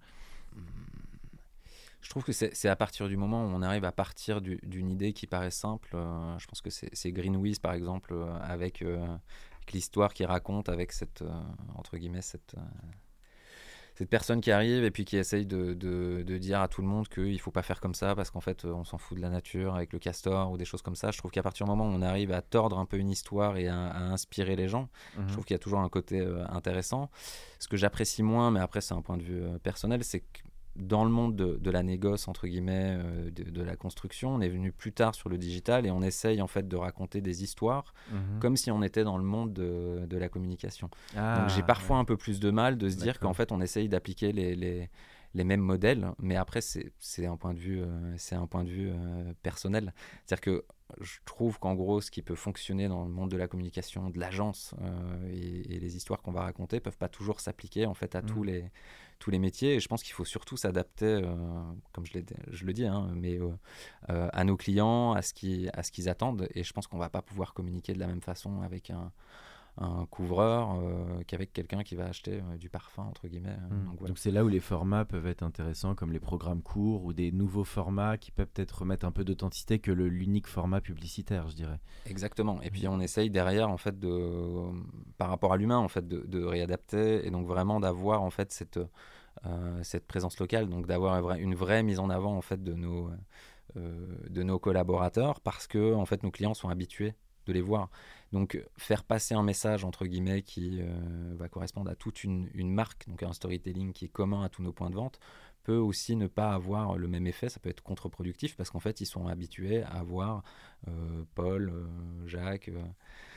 [2.03, 4.91] Je trouve que c'est à partir du moment où on arrive à partir du- d'une
[4.91, 5.91] idée qui paraît simple.
[5.95, 10.69] euh, je pense que c'est Greenwiz par exemple euh, avec, euh, avec l'histoire qu'il raconte
[10.69, 11.23] avec cette
[11.77, 12.55] entre guillemets cette
[13.97, 16.89] cette personne qui arrive et puis qui essaye de, de- de dire à tout le
[16.89, 19.29] monde qu'il faut pas faire comme ça parce qu'en fait on s'en fout de la
[19.29, 21.11] nature avec le castor ou des choses comme ça.
[21.11, 23.59] Je trouve qu'à partir du moment où on arrive à tordre un peu une histoire
[23.59, 24.89] et à, à inspirer les gens,
[25.29, 27.11] je trouve qu'il y a toujours un côté intéressant.
[27.59, 30.41] Ce que j'apprécie moins, mais après c'est un point de vue personnel, c'est que
[30.77, 34.41] dans le monde de, de la négoce, entre guillemets, euh, de, de la construction, on
[34.41, 37.43] est venu plus tard sur le digital et on essaye en fait de raconter des
[37.43, 38.39] histoires Mhm.
[38.41, 40.89] comme si on était dans le monde de, de la communication.
[41.17, 43.61] Ah, Donc j'ai parfois un peu plus de mal de se dire qu'en fait on
[43.61, 44.89] essaye d'appliquer les, les,
[45.35, 48.71] les mêmes modèles, mais après c'est un point de vue, euh, c'est un point de
[48.71, 49.93] vue euh, personnel.
[50.25, 50.65] C'est-à-dire que
[51.01, 54.19] je trouve qu'en gros ce qui peut fonctionner dans le monde de la communication, de
[54.19, 58.15] l'agence euh, et, et les histoires qu'on va raconter peuvent pas toujours s'appliquer en fait
[58.17, 58.47] à tous Mhm.
[58.47, 58.65] les
[59.21, 59.77] tous les métiers.
[59.77, 61.33] Et je pense qu'il faut surtout s'adapter, euh,
[61.93, 63.51] comme je, le dis, hein, mais euh,
[64.09, 66.49] euh, à nos clients, à ce qu'ils attendent.
[66.55, 69.13] Et je pense qu'on va pas pouvoir communiquer de la même façon avec un
[69.77, 73.57] un couvreur euh, qu'avec quelqu'un qui va acheter euh, du parfum entre guillemets.
[73.71, 73.85] Mm.
[73.87, 74.09] Donc, voilà.
[74.09, 77.33] Donc c'est là où les formats peuvent être intéressants, comme les programmes courts ou des
[77.33, 81.81] nouveaux formats qui peuvent peut-être remettre un peu d'authenticité que l'unique format publicitaire, je dirais.
[82.07, 82.61] Exactement.
[82.63, 84.71] Et puis on essaye derrière en fait de,
[85.19, 88.53] par rapport à l'humain en fait de, de réadapter et donc vraiment d'avoir en fait
[88.53, 88.81] cette
[89.47, 93.11] euh, cette présence locale, donc d'avoir une vraie- mise en avant en fait de nos
[93.77, 97.15] de nos collaborateurs parce que en fait nos clients sont habitués
[97.51, 97.91] de les voir.
[98.33, 103.09] Donc faire passer un message entre guillemets qui euh, va correspondre à toute une, marque,
[103.09, 105.19] donc un storytelling qui est commun à tous nos points de vente,
[105.65, 107.49] peut aussi ne pas avoir le même effet.
[107.49, 110.43] Ça peut être contre-productif parce qu'en fait ils sont habitués à voir
[110.89, 112.83] euh, Paul, euh, Jacques euh,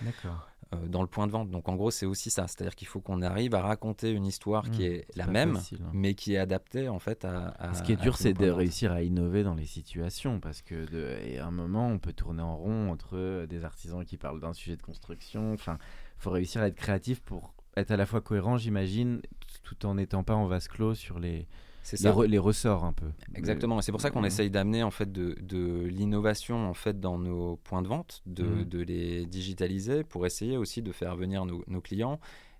[0.02, 0.48] D'accord.
[0.74, 1.50] Euh, dans le point de vente.
[1.52, 4.70] Donc en gros c'est aussi ça, c'est-à-dire qu'il faut qu'on arrive à raconter une histoire
[4.72, 5.90] qui Mmh, est, la même, facile, hein.
[5.94, 7.50] mais qui est adaptée en fait à.
[7.60, 10.86] à- Ce qui est dur, c'est de réussir à innover dans les situations, parce que
[10.90, 14.18] de, et à un moment, on peut tourner en rond entre euh, des artisans qui
[14.18, 15.54] parlent d'un sujet de construction.
[15.54, 15.78] Enfin,
[16.18, 19.22] faut réussir à être créatif pour être à la fois cohérent, j'imagine,
[19.64, 21.48] tout en n'étant pas en vase clos sur les,
[21.92, 23.08] les, re- les ressorts un peu.
[23.36, 27.00] Exactement, et c'est pour ça qu'on essaye d'amener en fait de, de l'innovation en fait
[27.00, 31.46] dans nos points de vente, de, de les digitaliser pour essayer aussi de faire venir
[31.46, 32.20] nos, nos clients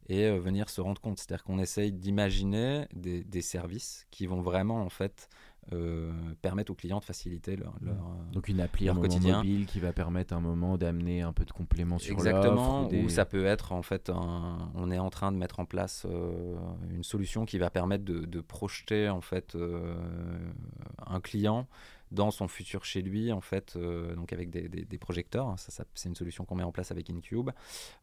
[0.10, 1.18] et euh, venir se rendre compte.
[1.20, 5.30] C'est-à-dire qu'on essaye d'imaginer des, des services qui vont vraiment en fait
[5.72, 9.38] euh, permettre aux clients de faciliter leur, leur, euh, Donc une appli leur un quotidien.
[9.38, 12.90] mobile qui va permettre à un moment d'amener un peu de complément sur Exactement, l'offre.
[12.90, 15.66] des- ou ça peut être en fait, un- on est en train de mettre en
[15.66, 16.56] place euh,
[16.92, 19.96] une solution qui va permettre de, de projeter en fait euh,
[21.08, 21.68] un client
[22.14, 25.54] dans son futur chez lui en fait, euh, donc avec des, des- des projecteurs.
[25.58, 27.50] Ça, ça- c'est une solution qu'on met en place avec Incube.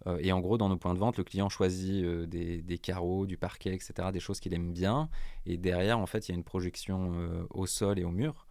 [0.06, 2.78] Euh, et en gros, dans nos points de vente, le client choisit euh, des, des
[2.78, 5.08] carreaux, du parquet, etc., des choses qu'il aime bien.
[5.46, 7.12] Et derrière, en fait, il y a une projection
[7.50, 8.46] au sol et au mur.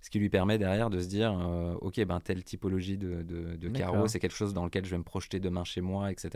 [0.00, 1.32] Ce qui lui permet derrière de se dire,
[1.80, 4.98] ok, ben telle typologie de, de, de carreaux, c'est quelque chose dans lequel je vais
[4.98, 6.30] me projeter demain chez moi, etc.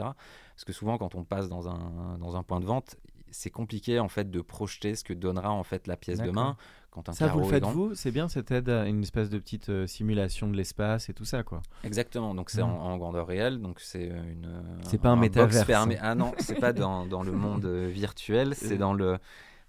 [0.54, 2.94] Parce que souvent, quand on passe dans un, dans un point de vente,
[3.32, 6.56] c'est compliqué en fait de projeter ce que donnera en fait la pièce demain
[7.06, 9.68] un Ça, vous le faites vous C'est bien, cette aide à une espèce de petite
[9.68, 11.62] euh, simulation de l'espace et tout ça, quoi.
[11.84, 14.62] Exactement, donc c'est en, en grandeur réelle, donc c'est euh, une.
[14.82, 15.64] C'est pas un métaverse.
[15.64, 15.98] fermé.
[16.00, 19.18] Ah non, c'est pas dans, dans le monde euh, virtuel, c'est dans le.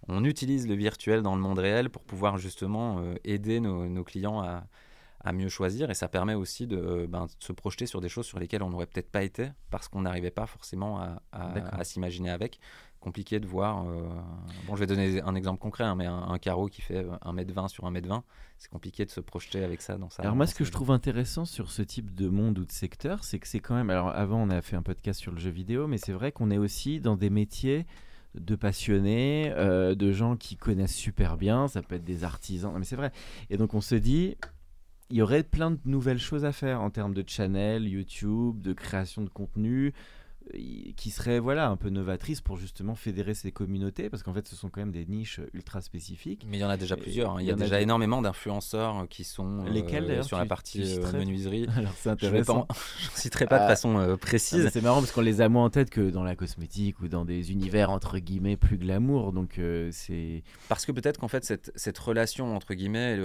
[0.08, 4.04] On utilise le virtuel dans le monde réel pour pouvoir justement euh, aider nos, nos
[4.04, 4.64] clients à,
[5.28, 8.26] à mieux choisir et ça permet aussi de, ben, de, se projeter sur des choses
[8.26, 12.30] sur lesquelles on n'aurait peut-être pas été parce qu'on n'arrivait pas forcément à, à, s'imaginer
[12.30, 12.60] avec.
[13.08, 13.88] Compliqué de voir.
[13.88, 14.02] Euh,
[14.68, 17.86] bon, je vais donner un exemple concret, hein, mais un, carreau qui fait 1m20 sur
[17.86, 18.22] 1m20,
[18.58, 20.24] c'est compliqué de se projeter avec ça dans ça.
[20.24, 23.24] Alors, moi, ce que je trouve intéressant sur ce type de monde ou de secteur,
[23.24, 23.90] c'est que c'est quand même.
[23.90, 26.52] Alors, avant, on a fait un podcast sur le jeu vidéo, mais c'est vrai qu'on
[26.52, 27.86] est aussi dans des métiers
[28.36, 32.84] de passionnés, euh, de gens qui connaissent super bien, ça peut être des artisans, mais
[32.84, 33.14] c'est vrai.
[33.50, 34.36] Et donc on se dit,
[35.10, 38.74] il y aurait plein de nouvelles choses à faire en termes de channel, YouTube, de
[38.74, 39.94] création de contenu,
[40.96, 44.56] qui serait voilà un peu novatrice pour justement fédérer ces communautés parce qu'en fait ce
[44.56, 46.46] sont quand même des niches ultra spécifiques.
[46.48, 47.36] Mais il y en a déjà plusieurs.
[47.36, 47.42] Hein.
[47.42, 51.12] Il y, a, déjà énormément d'influenceurs euh, qui sont euh, Lesquels, sur la partie euh,
[51.14, 51.68] menuiserie.
[51.78, 52.68] Alors c'est intéressant.
[53.00, 53.68] Je ne citerai pas de ah.
[53.68, 54.70] façon précise.
[54.72, 57.26] c'est marrant parce qu'on les a moins en tête que dans la cosmétique ou dans
[57.26, 59.34] des univers entre guillemets plus glamour.
[59.34, 59.60] Donc
[59.92, 63.20] c'est parce que peut-être qu'en fait cette, cette, relation entre guillemets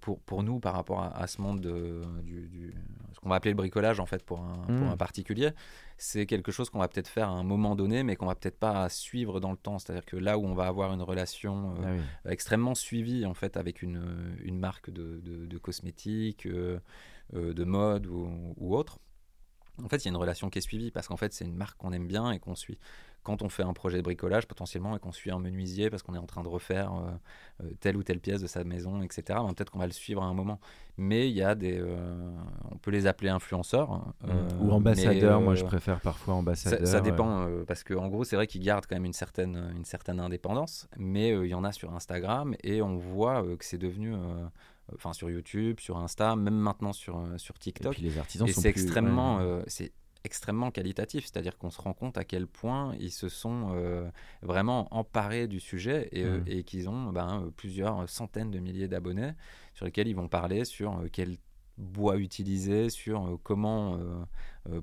[0.00, 2.74] pour, pour nous par rapport à, ce monde de, du, du
[3.12, 4.92] ce qu'on va appeler le bricolage en fait pour un, pour hmm.
[4.92, 5.50] un particulier
[5.98, 8.58] c'est quelque chose qu'on va peut-être faire à un moment donné, mais qu'on va peut-être
[8.58, 9.78] pas suivre dans le temps.
[9.78, 13.56] C'est-à-dire que là où on va avoir une relation euh, ah extrêmement suivie en fait
[13.56, 16.78] avec une, une marque de, de, cosmétiques, euh,
[17.34, 18.98] euh, de mode ou, ou autre,
[19.82, 21.54] en fait, il y a une relation qui est suivie parce qu'en fait, c'est une
[21.54, 22.78] marque qu'on aime bien et qu'on suit
[23.26, 26.14] quand on fait un projet de bricolage potentiellement et qu'on suit un menuisier parce qu'on
[26.14, 29.22] est en train de refaire euh, euh, telle ou telle pièce de sa maison, etc.
[29.28, 30.60] Ben, peut-être qu'on va le suivre à un moment.
[30.96, 32.30] Mais il y a des, euh,
[32.70, 34.28] on peut les appeler influenceurs mmh.
[34.60, 35.40] ou ambassadeurs.
[35.40, 36.86] moi, je préfère parfois ambassadeurs.
[36.86, 40.20] Ça, dépend parce qu'en gros, c'est vrai qu'ils gardent quand même une certaine, une certaine
[40.20, 44.14] indépendance, mais il y en a sur Instagram et on voit que c'est devenu
[44.94, 47.92] enfin sur YouTube, sur Insta, même maintenant sur, sur TikTok.
[47.92, 49.92] Et puis les artisans et sont c'est extrêmement, c'est
[50.26, 54.10] extrêmement qualitatif, c'est-à-dire qu'on se rend compte à quel point ils se sont euh,
[54.42, 56.62] vraiment emparés du sujet et, euh, mmh.
[56.64, 59.32] qu'ils ont ben, plusieurs centaines de milliers d'abonnés
[59.72, 61.36] sur lesquels ils vont parler sur euh, quel
[61.78, 63.98] bois utiliser, sur comment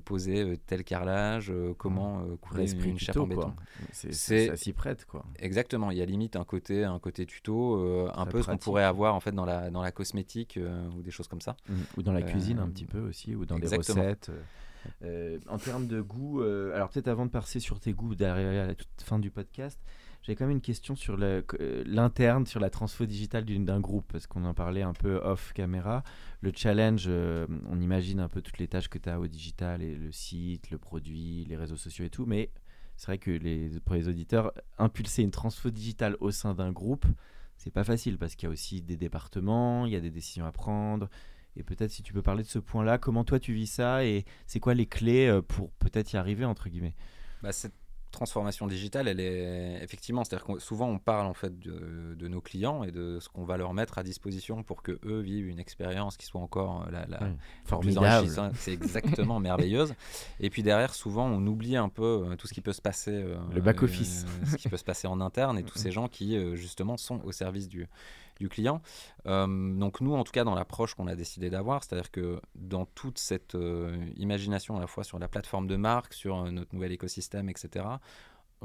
[0.04, 3.54] poser tel carrelage, comment couler une, une chape en béton.
[3.92, 5.24] C'est, ça s'y prête quoi.
[5.38, 8.84] Exactement, il y a limite un côté, un côté tuto, un peu ce qu'on pourrait
[8.84, 10.58] avoir en fait dans la, dans la cosmétique
[10.96, 11.56] ou des choses comme ça.
[11.68, 11.74] Mmh.
[11.96, 14.30] Ou dans la cuisine un petit peu aussi, ou dans des recettes.
[15.02, 18.64] Euh, en termes de goût, euh, alors peut-être avant de passer sur tes goûts derrière
[18.64, 19.80] à la toute fin du podcast,
[20.24, 21.42] j'ai quand même une question sur euh,
[21.86, 26.02] l'interne, sur la transfo digitale d'un groupe, parce qu'on en parlait un peu off caméra.
[26.40, 29.94] Le challenge, on imagine un peu toutes les tâches que tu as au digital, et
[29.94, 32.50] le site, le produit, les réseaux sociaux et tout, mais
[32.96, 37.06] c'est vrai que pour les auditeurs, impulser une transfo digitale au sein d'un groupe,
[37.56, 40.46] c'est pas facile parce qu'il y a aussi des départements, il y a des décisions
[40.46, 41.08] à prendre,
[41.56, 44.24] et peut-être si tu peux parler de ce point-là, comment toi tu vis ça et
[44.46, 46.94] c'est quoi les clés euh, pour peut-être y arriver entre guillemets?
[47.42, 47.52] Bah,
[48.14, 52.84] transformation digitale, elle est effectivement, c'est-à-dire que souvent on parle en fait de, nos clients
[52.84, 56.16] et de ce qu'on va leur mettre à disposition pour que eux vivent une expérience
[56.16, 57.28] qui soit encore euh, la, la,
[57.64, 58.28] formidable.
[58.54, 59.94] C'est exactement merveilleuse.
[60.40, 63.24] Et puis derrière, souvent on oublie un peu euh, tout ce qui peut se passer,
[63.52, 66.38] le back office, ce qui peut se passer en interne et tous ces gens qui
[66.56, 67.86] justement sont au service du
[68.40, 68.82] du client.
[69.26, 69.46] Euh,
[69.78, 73.18] donc nous, en tout cas, dans l'approche qu'on a décidé d'avoir, c'est-à-dire que dans toute
[73.18, 76.92] cette euh, imagination à la fois sur la plateforme de marque, sur euh, notre nouvel
[76.92, 77.86] écosystème, etc.,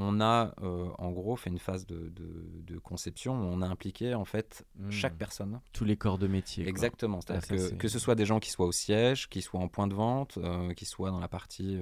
[0.01, 4.65] on a en gros fait une phase de, conception où on a impliqué en fait
[4.77, 4.91] hmm.
[4.91, 5.59] chaque personne.
[5.73, 6.65] Tous les corps de métier.
[6.69, 7.19] Exactement.
[7.19, 9.87] C'est-à-dire que, que ce soit des gens qui soient au siège, qui soient en point
[9.87, 10.39] de vente,
[10.77, 11.81] qui soient dans la partie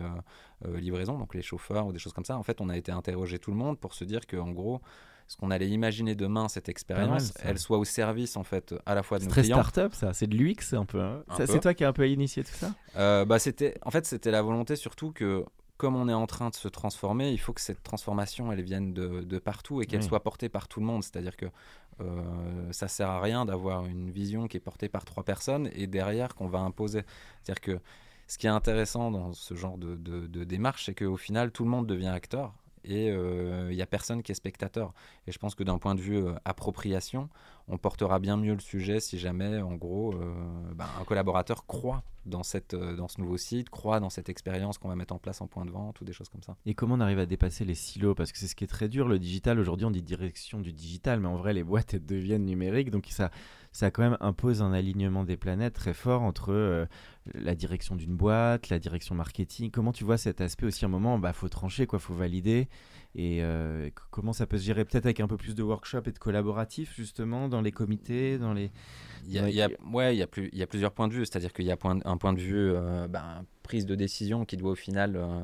[0.66, 2.40] livraison, donc les chauffeurs ou des choses comme ça.
[2.40, 4.82] En fait, on a été interroger tout le monde pour se dire que en gros,
[5.28, 9.04] ce qu'on allait imaginer demain, cette expérience, elle soit au service en fait à la
[9.04, 9.62] fois de nos très clients.
[9.62, 11.02] Très startup, ça, c'est de l'UX un peu.
[11.02, 11.24] Hein.
[11.46, 12.74] c'est toi qui as un peu initié tout ça?
[12.96, 15.44] Euh, bah c'était, en fait, c'était la volonté surtout que
[15.76, 18.94] comme on est en train de se transformer, il faut que cette transformation, elle vienne
[18.94, 21.04] de, partout et qu'elle soit portée par tout le monde.
[21.04, 21.46] C'est-à-dire que
[22.00, 25.86] euh, ça sert à rien d'avoir une vision qui est portée par trois personnes et
[25.86, 27.04] derrière qu'on va imposer.
[27.44, 27.80] C'est-à-dire que
[28.28, 31.70] ce qui est intéressant dans ce genre de, de démarche, c'est qu'au final, tout le
[31.70, 32.54] monde devient acteur
[32.88, 34.94] et il euh, n'y a personne qui est spectateur.
[35.28, 37.30] Et je pense que d'un point de vue euh, appropriation,
[37.68, 40.34] on portera bien mieux le sujet si jamais, en gros, euh,
[40.74, 44.90] ben, un collaborateur croit dans, cette, dans ce nouveau site, croit dans cette expérience qu'on
[44.90, 46.56] va mettre en place en point de vente ou des choses comme ça.
[46.66, 48.16] Et comment on arrive à dépasser les silos?
[48.16, 49.60] Parce que c'est ce qui est très dur, le digital.
[49.60, 52.92] Aujourd'hui, on dit direction du digital, mais en vrai, les boîtes deviennent numériques.
[52.92, 53.32] Donc ça,
[53.72, 56.88] ça quand même impose un alignement des planètes très fort entre
[57.34, 59.72] la direction d'une boîte, la direction marketing.
[59.72, 62.68] Comment tu vois cet aspect aussi un moment, bah faut trancher quoi, faut valider.
[63.16, 64.86] Et euh, comment ça peut se gérer?
[64.86, 68.72] Peut-être avec un peu plus de workshop et de collaboratif justement les comités, dans les.
[69.28, 70.92] Il y a, il y a- ouais, il y a, plus, il y a plusieurs
[70.94, 71.26] points de vue.
[71.26, 74.56] C'est-à-dire qu'il y a point- un point de vue euh, ben, prise de décision qui
[74.56, 75.42] doit au final euh,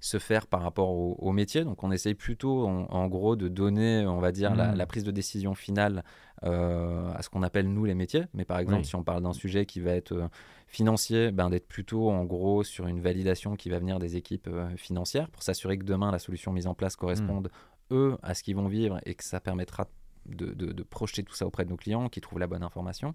[0.00, 1.62] se faire par rapport au, au métier.
[1.64, 4.76] Donc on essaye plutôt, en, en gros, de donner, on va dire, la, Mm.
[4.76, 6.02] la prise de décision finale
[6.44, 8.24] euh, à ce qu'on appelle nous les métiers.
[8.32, 8.86] Mais par exemple, Oui.
[8.86, 10.30] si on parle d'un sujet qui va être
[10.66, 15.28] financier, ben, d'être plutôt en gros sur une validation qui va venir des équipes financières
[15.28, 17.50] pour s'assurer que demain la solution mise en place corresponde
[17.92, 19.90] eux à ce qu'ils vont vivre et que ça permettra de,
[20.28, 23.14] de- de projeter tout ça auprès de nos clients qui trouvent la bonne information.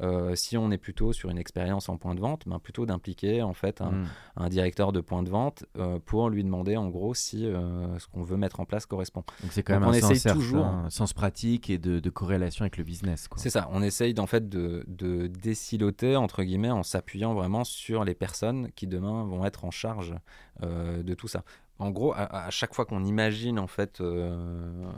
[0.00, 3.42] Euh, si on est plutôt sur une expérience en point de vente, ben plutôt d'impliquer
[3.42, 4.06] en fait un, Mm.
[4.36, 8.06] un directeur de point de vente euh, pour lui demander en gros si euh, ce
[8.08, 9.24] qu'on veut mettre en place correspond.
[9.42, 11.78] Donc c'est quand Donc même on un essaye sens, certes, toujours- un sens pratique et
[11.78, 13.28] de, de corrélation avec le business.
[13.36, 18.04] C'est ça, on essaye en fait de, de déciloter entre guillemets en s'appuyant vraiment sur
[18.04, 20.14] les personnes qui demain vont être en charge
[20.62, 21.44] de tout ça.
[21.78, 24.90] En gros, à, à chaque fois qu'on imagine en fait euh,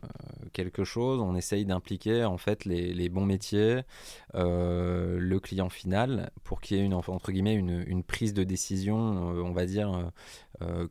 [0.55, 3.83] quelque chose, on essaye d'impliquer en fait les, les bons métiers,
[4.35, 8.45] euh, le client final, pour qu'il y ait une entre guillemets une, une prise de
[8.45, 10.11] décision, euh, on va dire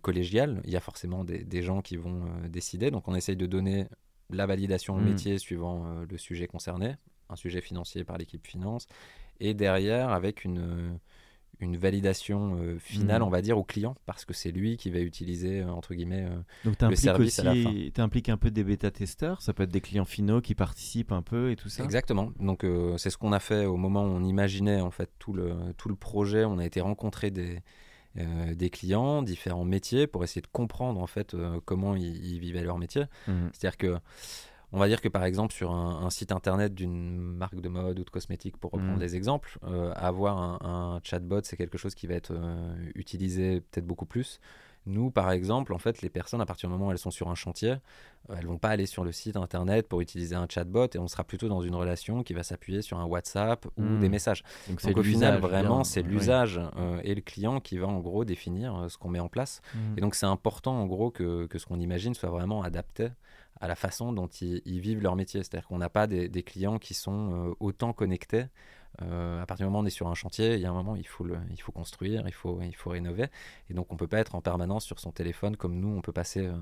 [0.02, 0.62] collégiale.
[0.66, 3.88] Il y a forcément des, des gens qui vont décider, donc on essaye de donner
[4.32, 5.06] la validation au Mm.
[5.06, 6.96] métier suivant le sujet concerné,
[7.30, 8.88] un sujet financier par l'équipe finance,
[9.40, 11.00] et derrière avec une,
[11.62, 13.26] une validation euh, finale, Mm.
[13.26, 16.24] on va dire, au client, parce que c'est lui qui va utiliser, euh, entre guillemets,
[16.26, 17.70] euh, Donc tu impliques service à la fin.
[17.70, 21.22] aussi, t'impliques un peu des bêta-testeurs, ça peut être des clients finaux qui participent un
[21.22, 21.84] peu et tout ça?
[21.84, 22.32] Exactement.
[22.40, 22.66] Donc
[22.98, 25.90] c'est ce qu'on a fait au moment où on imaginait en fait tout le, tout
[25.90, 26.46] le projet.
[26.46, 27.60] On a été rencontrer des,
[28.16, 32.78] des clients, différents métiers, pour essayer de comprendre en fait comment ils, ils vivaient leur
[32.78, 33.04] métier.
[33.28, 33.50] Mhm.
[33.54, 33.98] C'est-à-dire que
[34.72, 38.00] on va dire que par exemple sur un, un site internet d'une marque de mode
[38.00, 39.00] ou de cosmétiques, pour reprendre Mhm.
[39.00, 43.62] des exemples, euh, avoir un, un chatbot, c'est quelque chose qui va être euh, utilisé
[43.62, 44.40] peut-être beaucoup plus.
[44.86, 47.28] Nous, par exemple, en fait, les personnes, à partir du moment où elles sont sur
[47.30, 47.72] un chantier,
[48.30, 51.08] euh, elles vont pas aller sur le site internet pour utiliser un chatbot et on
[51.08, 54.00] sera plutôt dans une relation qui va s'appuyer sur un WhatsApp ou Mhm.
[54.00, 54.44] des messages.
[54.68, 58.24] Donc, Donc au final, vraiment, c'est l'usage euh, et le client qui va en gros
[58.24, 59.62] définir euh, ce qu'on met en place.
[59.76, 59.96] Mhm.
[59.98, 63.10] Et donc c'est important en gros que, que ce qu'on imagine soit vraiment adapté
[63.62, 65.44] à la façon dont ils, vivent leur métier.
[65.44, 68.46] C'est-à-dire qu'on n'a pas des, clients qui sont euh, autant connectés.
[69.02, 70.74] Euh, à partir du moment où on est sur un chantier, il y a un
[70.74, 73.28] moment il faut, il faut construire, il faut, rénover.
[73.70, 76.12] Et donc on peut pas être en permanence sur son téléphone comme nous, on peut
[76.12, 76.58] passer euh,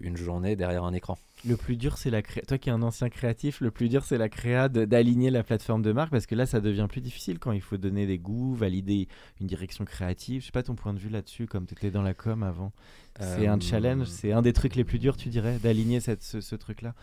[0.00, 1.18] une journée derrière un écran.
[1.46, 2.42] Le plus dur, c'est la créa.
[2.46, 5.82] Toi qui es un ancien créatif, le plus dur, c'est la créa d'aligner la plateforme
[5.82, 8.54] de marque parce que là, ça devient plus difficile quand il faut donner des goûts,
[8.54, 9.08] valider
[9.40, 10.40] une direction créative.
[10.42, 12.72] Je sais pas ton point de vue là-dessus, comme tu étais dans la com avant.
[13.18, 16.22] C'est un Euh, challenge, c'est un des trucs les plus durs, tu dirais, d'aligner cette-
[16.22, 16.94] ce, ce truc-là?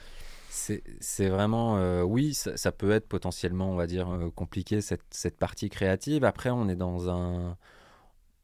[0.50, 4.82] C'est c'est vraiment, euh, oui, ça, ça peut être potentiellement, on va dire, euh, compliqué
[4.82, 6.24] cette, cette partie créative.
[6.24, 7.56] Après, on est dans un,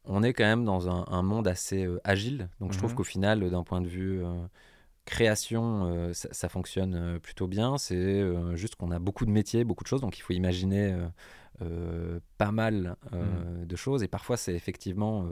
[0.06, 2.48] on est quand même dans un, un monde assez euh, agile.
[2.60, 2.96] Donc, je trouve Mhm.
[2.96, 4.32] qu'au final, euh, d'un point de vue euh,
[5.04, 7.78] création, euh, ça, ça fonctionne plutôt bien.
[7.78, 10.96] C'est euh, juste qu'on a beaucoup de métiers, beaucoup de choses, donc il faut imaginer
[11.62, 14.02] euh, pas mal euh, de choses.
[14.02, 15.26] Et parfois, c'est effectivement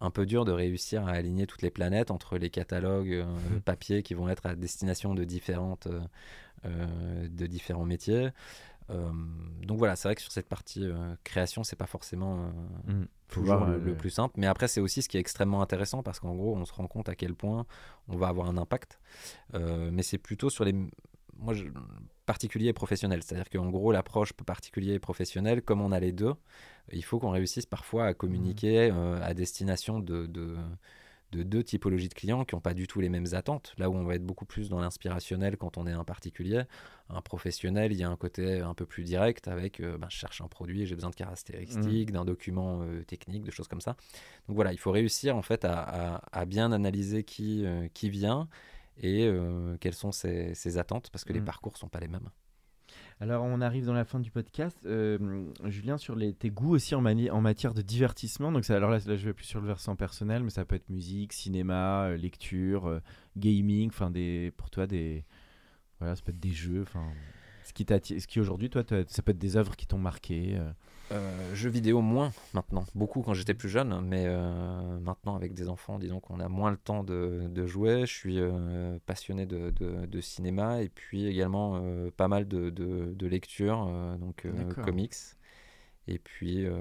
[0.00, 3.60] un peu dur de réussir à aligner toutes les planètes entre les catalogues Mhm.
[3.62, 5.88] papier qui vont être à destination de différentes
[6.64, 8.30] de différents métiers.
[8.90, 9.10] Euh,
[9.62, 12.50] donc voilà, c'est vrai que sur cette partie euh, création, c'est pas forcément
[12.88, 13.04] euh.
[13.28, 14.34] Faut toujours le, le plus simple.
[14.38, 16.86] Mais après, c'est aussi ce qui est extrêmement intéressant parce qu'en gros, on se rend
[16.86, 17.66] compte à quel point
[18.08, 18.98] on va avoir un impact.
[19.54, 20.72] Mais c'est plutôt sur les.
[21.40, 21.66] Moi, je...
[22.26, 23.22] particulier et professionnel.
[23.22, 26.34] C'est-à-dire qu'en gros, l'approche particulier et professionnel, comme on a les deux,
[26.92, 30.56] il faut qu'on réussisse parfois à communiquer euh, à destination de, de,
[31.32, 33.74] de deux typologies de clients qui n'ont pas du tout les mêmes attentes.
[33.78, 36.62] Là où on va être beaucoup plus dans l'inspirationnel quand on est un particulier,
[37.10, 40.16] un professionnel, il y a un côté un peu plus direct avec euh, ben, je
[40.16, 43.96] cherche un produit, j'ai besoin de caractéristiques, d'un document euh, technique, de choses comme ça.
[44.48, 45.78] Donc voilà, il faut réussir en fait à,
[46.16, 48.48] à- à bien analyser qui, euh, qui vient
[49.00, 49.30] et
[49.80, 51.44] quelles sont ses, ses attentes parce que les Mm.
[51.44, 52.30] parcours sont pas les mêmes.
[53.20, 54.78] Alors, on arrive dans la fin du podcast.
[54.86, 58.52] Euh, Julien, sur tes goûts aussi en, matière de divertissement.
[58.52, 60.88] Donc, alors là, là, je vais plus sur le versant personnel, mais ça peut être
[60.88, 63.00] musique, cinéma, euh, lecture, euh,
[63.36, 63.88] gaming.
[63.88, 64.12] Enfin,
[64.56, 65.24] pour toi, des,
[65.98, 66.84] voilà, ça peut être des jeux.
[67.64, 70.56] Ce qui ce qui aujourd'hui, toi, ça peut être des œuvres qui t'ont marqué.
[71.10, 75.70] Euh, jeux vidéo moins maintenant, beaucoup quand j'étais plus jeune, mais euh, maintenant avec des
[75.70, 78.00] enfants, disons qu'on a moins le temps de, de jouer.
[78.00, 82.68] Je suis euh, passionné de, de- de cinéma et puis également euh, pas mal de,
[82.68, 84.50] de, de lecture, euh, donc euh,
[84.84, 85.14] comics.
[86.10, 86.72] Et puis, euh,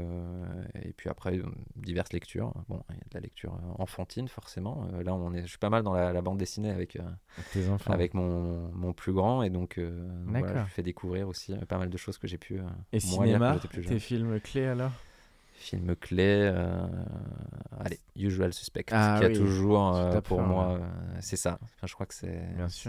[0.83, 1.43] et puis après, euh,
[1.75, 2.53] diverses lectures.
[2.69, 4.87] Bon, il y a de la lecture euh, enfantine forcément.
[4.93, 7.01] Euh, là, on est, je suis pas mal dans la, la bande dessinée avec, euh,
[7.37, 7.91] avec tes enfants.
[7.91, 9.77] avec mon, mon plus grand et donc
[10.25, 12.99] voilà, je fais découvrir aussi pas mal de choses que j'ai pu Et lire quand
[12.99, 13.93] cinéma, j'étais plus jeune.
[13.93, 14.91] tes films clés alors?
[15.59, 16.53] Film clé,
[17.79, 20.79] allez, Usual Suspect, Ah qui a toujours pour moi,
[21.19, 21.57] c'est ça.
[21.61, 22.39] Enfin, je crois que c'est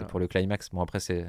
[0.07, 0.69] pour le climax.
[0.69, 1.25] Bon après c'est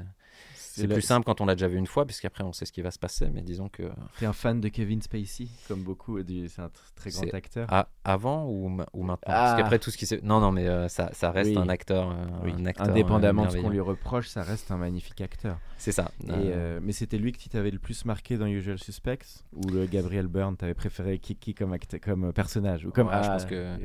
[0.73, 2.81] c'est plus simple quand on l'a déjà vu une fois, puisqu'après on sait ce qui
[2.81, 3.29] va se passer.
[3.33, 3.83] Mais disons que.
[4.19, 6.19] T'es un fan de Kevin Spacey, comme beaucoup.
[6.21, 7.67] C'est un très grand acteur.
[8.03, 9.17] avant ou, ou maintenant?
[9.25, 9.57] Parce ah.
[9.57, 10.21] qu'après tout ce qui s'est.
[10.23, 12.89] Non, non, mais euh, ça, ça, reste un, acteur, euh, un acteur.
[12.89, 15.57] Indépendamment de ce qu'on lui reproche, ça reste un magnifique acteur.
[15.77, 16.11] C'est ça.
[16.25, 19.43] mais c'était lui qui t'avait le plus marqué dans Usual Suspects?
[19.53, 22.85] Ou le Gabriel Byrne, t'avais préféré Kiki comme, comme personnage?
[22.85, 23.09] Ou comme...
[23.11, 23.77] je pense que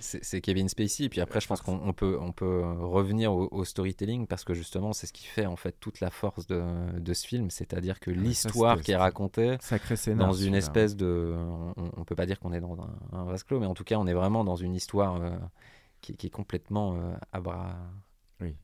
[0.00, 1.04] c'est Kevin Spacey.
[1.04, 4.92] Et puis après, je pense qu'on peut, on peut revenir au, storytelling parce que justement,
[4.92, 6.62] c'est ce qui fait en fait toute la force de,
[6.98, 7.50] de ce film.
[7.50, 9.56] C'est-à-dire que l'histoire qui est racontée
[10.16, 11.34] dans une espèce de.
[11.76, 12.76] On, ne peut pas dire qu'on est dans
[13.12, 15.30] un, vase clos, mais en tout cas, on est vraiment dans une histoire euh,
[16.00, 17.76] qui, qui, est complètement euh, à bras.
[18.40, 18.56] Oui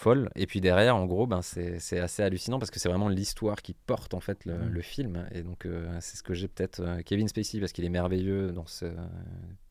[0.00, 0.30] folle.
[0.34, 3.74] Et puis derrière, en gros, ben, c'est assez hallucinant parce que c'est vraiment l'histoire qui
[3.74, 4.82] porte en fait le, mm.
[4.82, 5.28] film.
[5.32, 6.80] Et donc, euh, c'est ce que j'ai peut-être.
[6.80, 8.86] Euh, Kevin Spacey, parce qu'il est merveilleux dans ce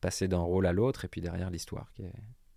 [0.00, 1.04] passer d'un rôle à l'autre.
[1.04, 2.12] Et puis derrière, l'histoire qui est.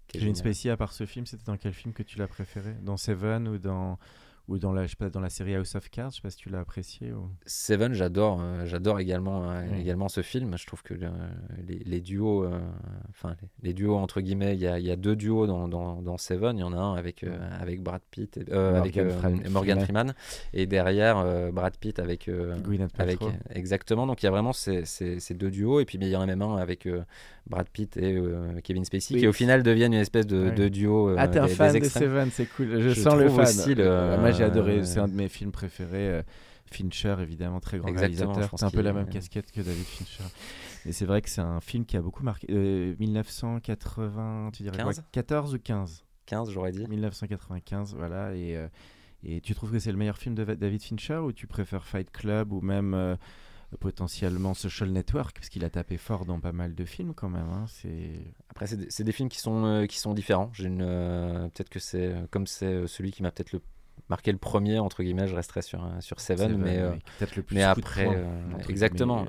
[0.07, 2.75] Kevin Spacey, à part ce film, c'était dans quel film que tu l'as préféré?
[2.83, 3.97] Dans Seven ou dans
[4.49, 6.29] ou dans la, je sais pas, dans la série House of Cards, je sais pas
[6.29, 7.13] si tu l'as apprécié.
[7.13, 7.29] Ou...
[7.45, 10.57] Seven, j'adore, euh, j'adore également, euh, également ce film.
[10.57, 12.59] Je trouve que les, les, duos, euh,
[13.09, 16.17] enfin les, duos entre guillemets, il y a, y a, deux duos dans, dans, dans,
[16.17, 16.57] Seven.
[16.57, 17.25] Il y en a un avec
[17.59, 18.99] avec Brad Pitt, et, avec
[19.49, 20.13] Morgan Freeman,
[20.53, 22.29] et derrière Brad Pitt avec
[22.97, 24.05] avec exactement.
[24.07, 26.21] Donc il y a vraiment ces, ces, ces, deux duos, et puis il y en
[26.21, 26.87] a même un avec
[27.47, 28.17] Brad Pitt et
[28.63, 31.13] Kevin Spacey, qui au final deviennent une espèce de, de duo.
[31.17, 32.79] ah t'es un fan de Seven, c'est cool.
[32.79, 33.41] Je, sens le fan.
[33.41, 36.09] Aussi le, j'ai adoré, c'est un de mes films préférés.
[36.09, 36.21] Euh,
[36.65, 38.49] Fincher, évidemment, très grand réalisateur.
[38.57, 40.23] C'est un peu la même casquette que David Fincher.
[40.85, 42.47] Et c'est vrai que c'est un film qui a beaucoup marqué.
[42.99, 46.85] 1980, euh, tu dirais 15 quoi 14 ou 15 15, j'aurais dit.
[46.87, 48.33] 1995, voilà.
[48.33, 48.67] Et, euh,
[49.23, 52.09] et tu trouves que c'est le meilleur film de David Fincher ou tu préfères Fight
[52.11, 53.17] Club ou même
[53.79, 57.49] potentiellement Social Network, parce qu'il a tapé fort dans pas mal de films quand même.
[57.49, 57.65] Hein,
[58.49, 60.51] Après, c'est des, films qui sont, qui sont différents.
[60.55, 63.61] peut-être que c'est comme c'est celui qui m'a peut-être le
[64.09, 67.43] marqué le premier entre guillemets je resterai sur euh, sur Seven, mais euh, peut-être le
[67.43, 68.25] plus mais après euh,
[68.67, 69.25] exactement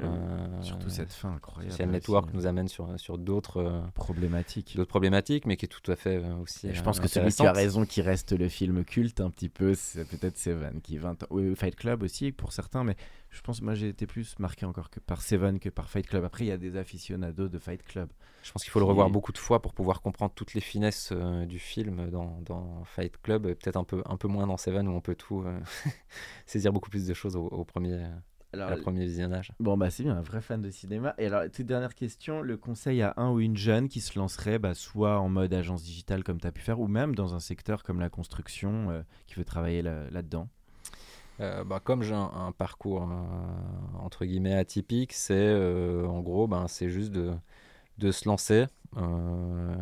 [0.62, 5.57] surtout cette fin incroyable Social Network nous amène sur sur d'autres problématiques d'autres problématiques mais
[5.57, 8.33] qui est tout à fait aussi je pense que celui qui a raison qui reste
[8.33, 12.52] le film culte un petit peu c'est peut-être Seven qui 20 Fight Club aussi pour
[12.52, 12.96] certains mais
[13.35, 16.25] je pense moi j'ai été plus marqué encore que par Seven que par Fight Club
[16.25, 18.09] après il y a des aficionados de Fight Club
[18.44, 21.12] je pense qu'il faut le revoir beaucoup de fois pour pouvoir comprendre toutes les finesses
[21.12, 24.87] euh, du film dans, dans Fight Club, peut-être un peu, un peu moins dans Seven
[24.87, 25.59] où on peut tout euh,
[26.47, 28.07] saisir beaucoup plus de choses au, premier,
[28.53, 29.51] alors, premier visionnage.
[29.61, 31.14] Bon, bah c'est bien, un vrai fan de cinéma.
[31.16, 34.59] Et alors, toute dernière question, le conseil à un ou une jeune qui se lancerait
[34.59, 37.40] bah, soit en mode agence digitale comme tu as pu faire, ou même dans un
[37.40, 40.51] secteur comme la construction euh, qui veut travailler là-dedans?
[41.38, 43.09] Bah, comme j'ai un, parcours
[44.01, 45.55] entre guillemets atypique, c'est
[46.07, 47.33] en gros, ben, c'est juste de,
[47.99, 48.66] de se lancer
[48.97, 49.75] euh,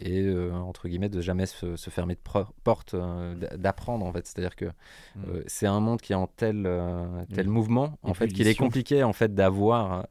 [0.00, 2.20] et euh, entre guillemets de jamais se, fermer de
[2.62, 4.26] porte, euh, d'apprendre en fait.
[4.26, 4.66] C'est-à-dire que
[5.16, 5.42] mm.
[5.46, 6.68] c'est un monde qui est en tel
[7.34, 10.06] tel mouvement en fait qu'il est compliqué en fait d'avoir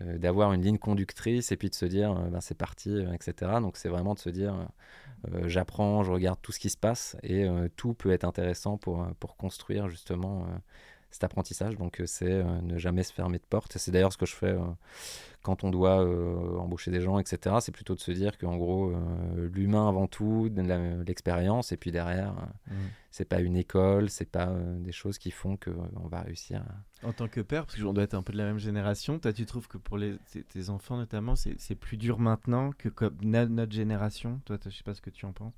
[0.00, 3.52] d'avoir une ligne conductrice et puis de se dire ben, c'est parti etc.
[3.60, 4.68] Donc c'est vraiment de se dire
[5.44, 9.88] j'apprends, je regarde tout ce qui se passe et tout peut être intéressant pour construire
[9.88, 10.46] justement
[11.16, 11.76] cet apprentissage.
[11.76, 13.76] Donc c'est ne jamais se fermer de porte.
[13.76, 14.56] C'est d'ailleurs ce que je fais
[15.46, 18.90] quand on doit euh, embaucher des gens, etc., c'est plutôt de se dire qu'en gros,
[18.90, 20.50] euh, l'humain avant tout,
[21.06, 22.88] l'expérience, et puis derrière, euh, mmh.
[23.12, 26.64] c'est pas une école, c'est pas des choses qui font qu'on va réussir.
[27.04, 29.32] En tant que père, parce qu'on doit être un peu de la même génération, toi,
[29.32, 30.16] tu trouves que pour les,
[30.48, 34.40] tes enfants notamment, c'est plus dur maintenant que comme notre génération?
[34.46, 35.54] Toi, je sais pas ce que tu en penses.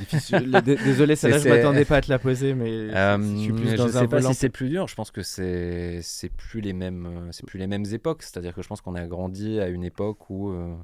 [0.84, 4.34] Désolé, ça je m'attendais pas à te la poser, mais euh, je, sais pas si
[4.34, 4.86] c'est plus dur.
[4.88, 8.22] Je pense que c'est c'est plus les mêmes euh, c'est plus les mêmes époques.
[8.22, 10.74] C'est-à-dire que je pense qu'on a grandi à une époque où euh,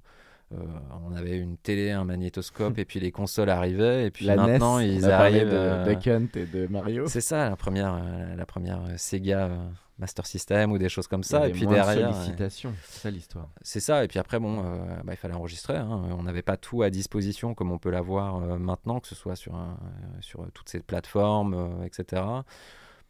[0.51, 4.79] on avait une télé, un magnétoscope, et puis les consoles arrivaient, et puis la maintenant
[4.79, 5.49] NES, ils arrivent.
[5.49, 7.07] De, de et de Mario.
[7.09, 8.03] C'est ça, la première,
[8.37, 9.51] la première Sega
[9.99, 11.49] Master System ou des choses comme ça.
[11.49, 12.15] Et, puis derrière.
[12.15, 13.49] c'est ça l'histoire.
[13.63, 14.05] C'est ça.
[14.05, 15.77] Et puis après, bon, euh, bah, il fallait enregistrer.
[15.77, 16.03] Hein.
[16.11, 19.37] On n'avait pas tout à disposition comme on peut l'avoir euh, maintenant, que ce soit
[19.37, 19.79] sur, un,
[20.21, 22.23] sur toutes ces plateformes, euh, etc.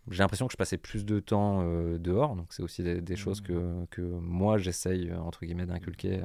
[0.09, 1.65] J'ai l'impression que je passais plus de temps
[1.99, 2.37] dehors.
[2.37, 3.47] Donc c'est aussi des, choses mmh.
[3.47, 6.21] que, que moi j'essaye, entre guillemets, d'inculquer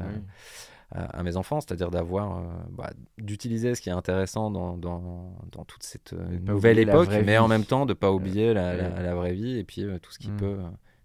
[0.92, 5.64] à, mes enfants, c'est-à-dire d'avoir, euh, bah, d'utiliser ce qui est intéressant dans, dans, dans
[5.64, 9.16] toute cette euh, nouvelle époque, mais en même temps de ne pas oublier la, la,
[9.16, 10.38] vraie vie et puis euh, tout ce qui mm.
[10.38, 10.58] peut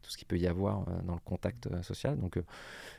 [0.03, 2.16] tout ce qui peut y avoir dans le contact social.
[2.20, 2.38] Donc,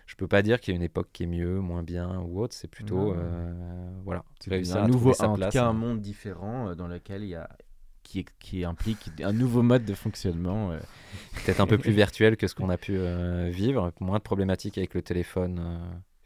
[0.08, 2.41] je peux pas dire qu'il y a une époque qui est mieux, moins bien ou
[2.41, 2.54] autre.
[2.54, 3.15] C'est plutôt,
[4.04, 5.73] voilà, un nouveau, sa place, cas, un hein.
[5.73, 7.50] monde différent dans lequel il y a
[8.04, 10.71] qui, qui, implique un nouveau mode de fonctionnement.
[11.45, 13.00] Peut-être un peu plus virtuel que ce qu'on a pu
[13.52, 15.62] vivre, moins de problématiques avec le téléphone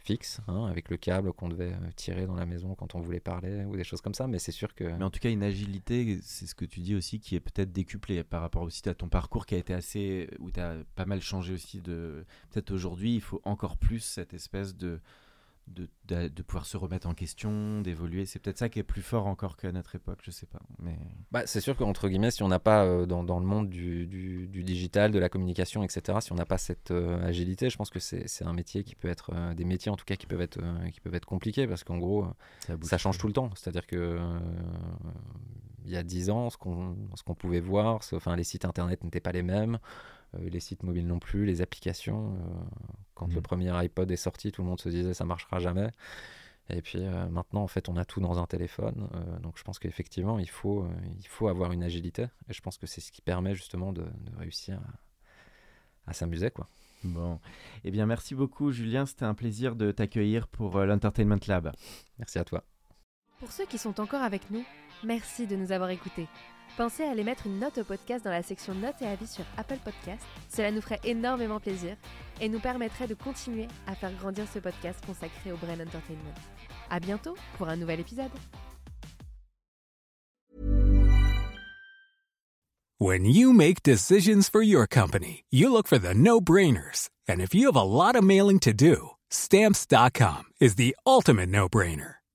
[0.03, 3.19] fixe, hein, avec le câble qu'on devait euh, tirer dans la maison quand on voulait
[3.19, 4.27] parler ou des choses comme ça.
[4.27, 4.83] Mais c'est sûr que.
[4.83, 7.71] Mais en tout cas, une agilité, c'est ce que tu dis aussi, qui est peut-être
[7.71, 10.29] décuplée par rapport aussi à ton parcours qui a été assez.
[10.39, 12.25] où tu as pas mal changé aussi de.
[12.51, 14.99] Peut-être aujourd'hui, il faut encore plus cette espèce de
[15.67, 18.25] de, de, pouvoir se remettre en question, d'évoluer.
[18.25, 20.61] C'est peut-être ça qui est plus fort encore qu'à notre époque, je sais pas.
[20.79, 20.97] Mais...
[21.31, 24.07] Bah, c'est sûr qu'entre guillemets, si on n'a pas euh, dans, dans, le monde du,
[24.07, 27.89] du, digital, de la communication, etc., si on n'a pas cette euh, agilité, je pense
[27.89, 30.41] que c'est un métier qui peut être, euh, des métiers en tout cas qui peuvent
[30.41, 30.59] être,
[30.91, 32.27] qui peuvent être compliqués parce qu'en gros,
[32.67, 33.49] ça, ça, change tout le temps.
[33.55, 34.19] C'est-à-dire que
[35.85, 39.31] il y a 10 ans, ce qu'on pouvait voir, enfin, les sites internet n'étaient pas
[39.31, 39.79] les mêmes.
[40.35, 42.35] Euh, les sites mobiles non plus, les applications.
[42.35, 42.39] Euh,
[43.13, 43.43] quand le mm.
[43.43, 45.89] premier iPod est sorti, tout le monde se disait ça marchera jamais.
[46.69, 49.09] Et puis euh, maintenant, en fait, on a tout dans un téléphone.
[49.41, 52.27] donc je pense qu'effectivement, il faut, il faut avoir une agilité.
[52.49, 54.05] Et je pense que c'est ce qui permet justement de,
[54.37, 54.79] réussir
[56.07, 56.51] à, s'amuser.
[56.51, 56.69] quoi.
[57.03, 57.39] Bon.
[57.83, 59.05] Eh bien, merci beaucoup, Julien.
[59.05, 61.71] C'était un plaisir de t'accueillir pour l'Entertainment Lab.
[62.19, 62.63] Merci à toi.
[63.39, 64.63] Pour ceux qui sont encore avec nous,
[65.03, 66.27] merci de nous avoir écoutés.
[66.77, 69.43] Pensez à aller mettre une note au podcast dans la section notes et avis sur
[69.57, 70.23] Apple Podcast.
[70.49, 71.97] Cela nous ferait énormément plaisir
[72.39, 76.33] et nous permettrait de continuer à faire grandir ce podcast consacré au Brain Entertainment.
[76.89, 78.31] À bientôt pour un nouvel épisode.
[82.99, 87.09] When you make decisions for your company, you look for the no-brainers.
[87.27, 92.20] And if you have a lot of mailing to do, stamps.com is the ultimate no-brainer.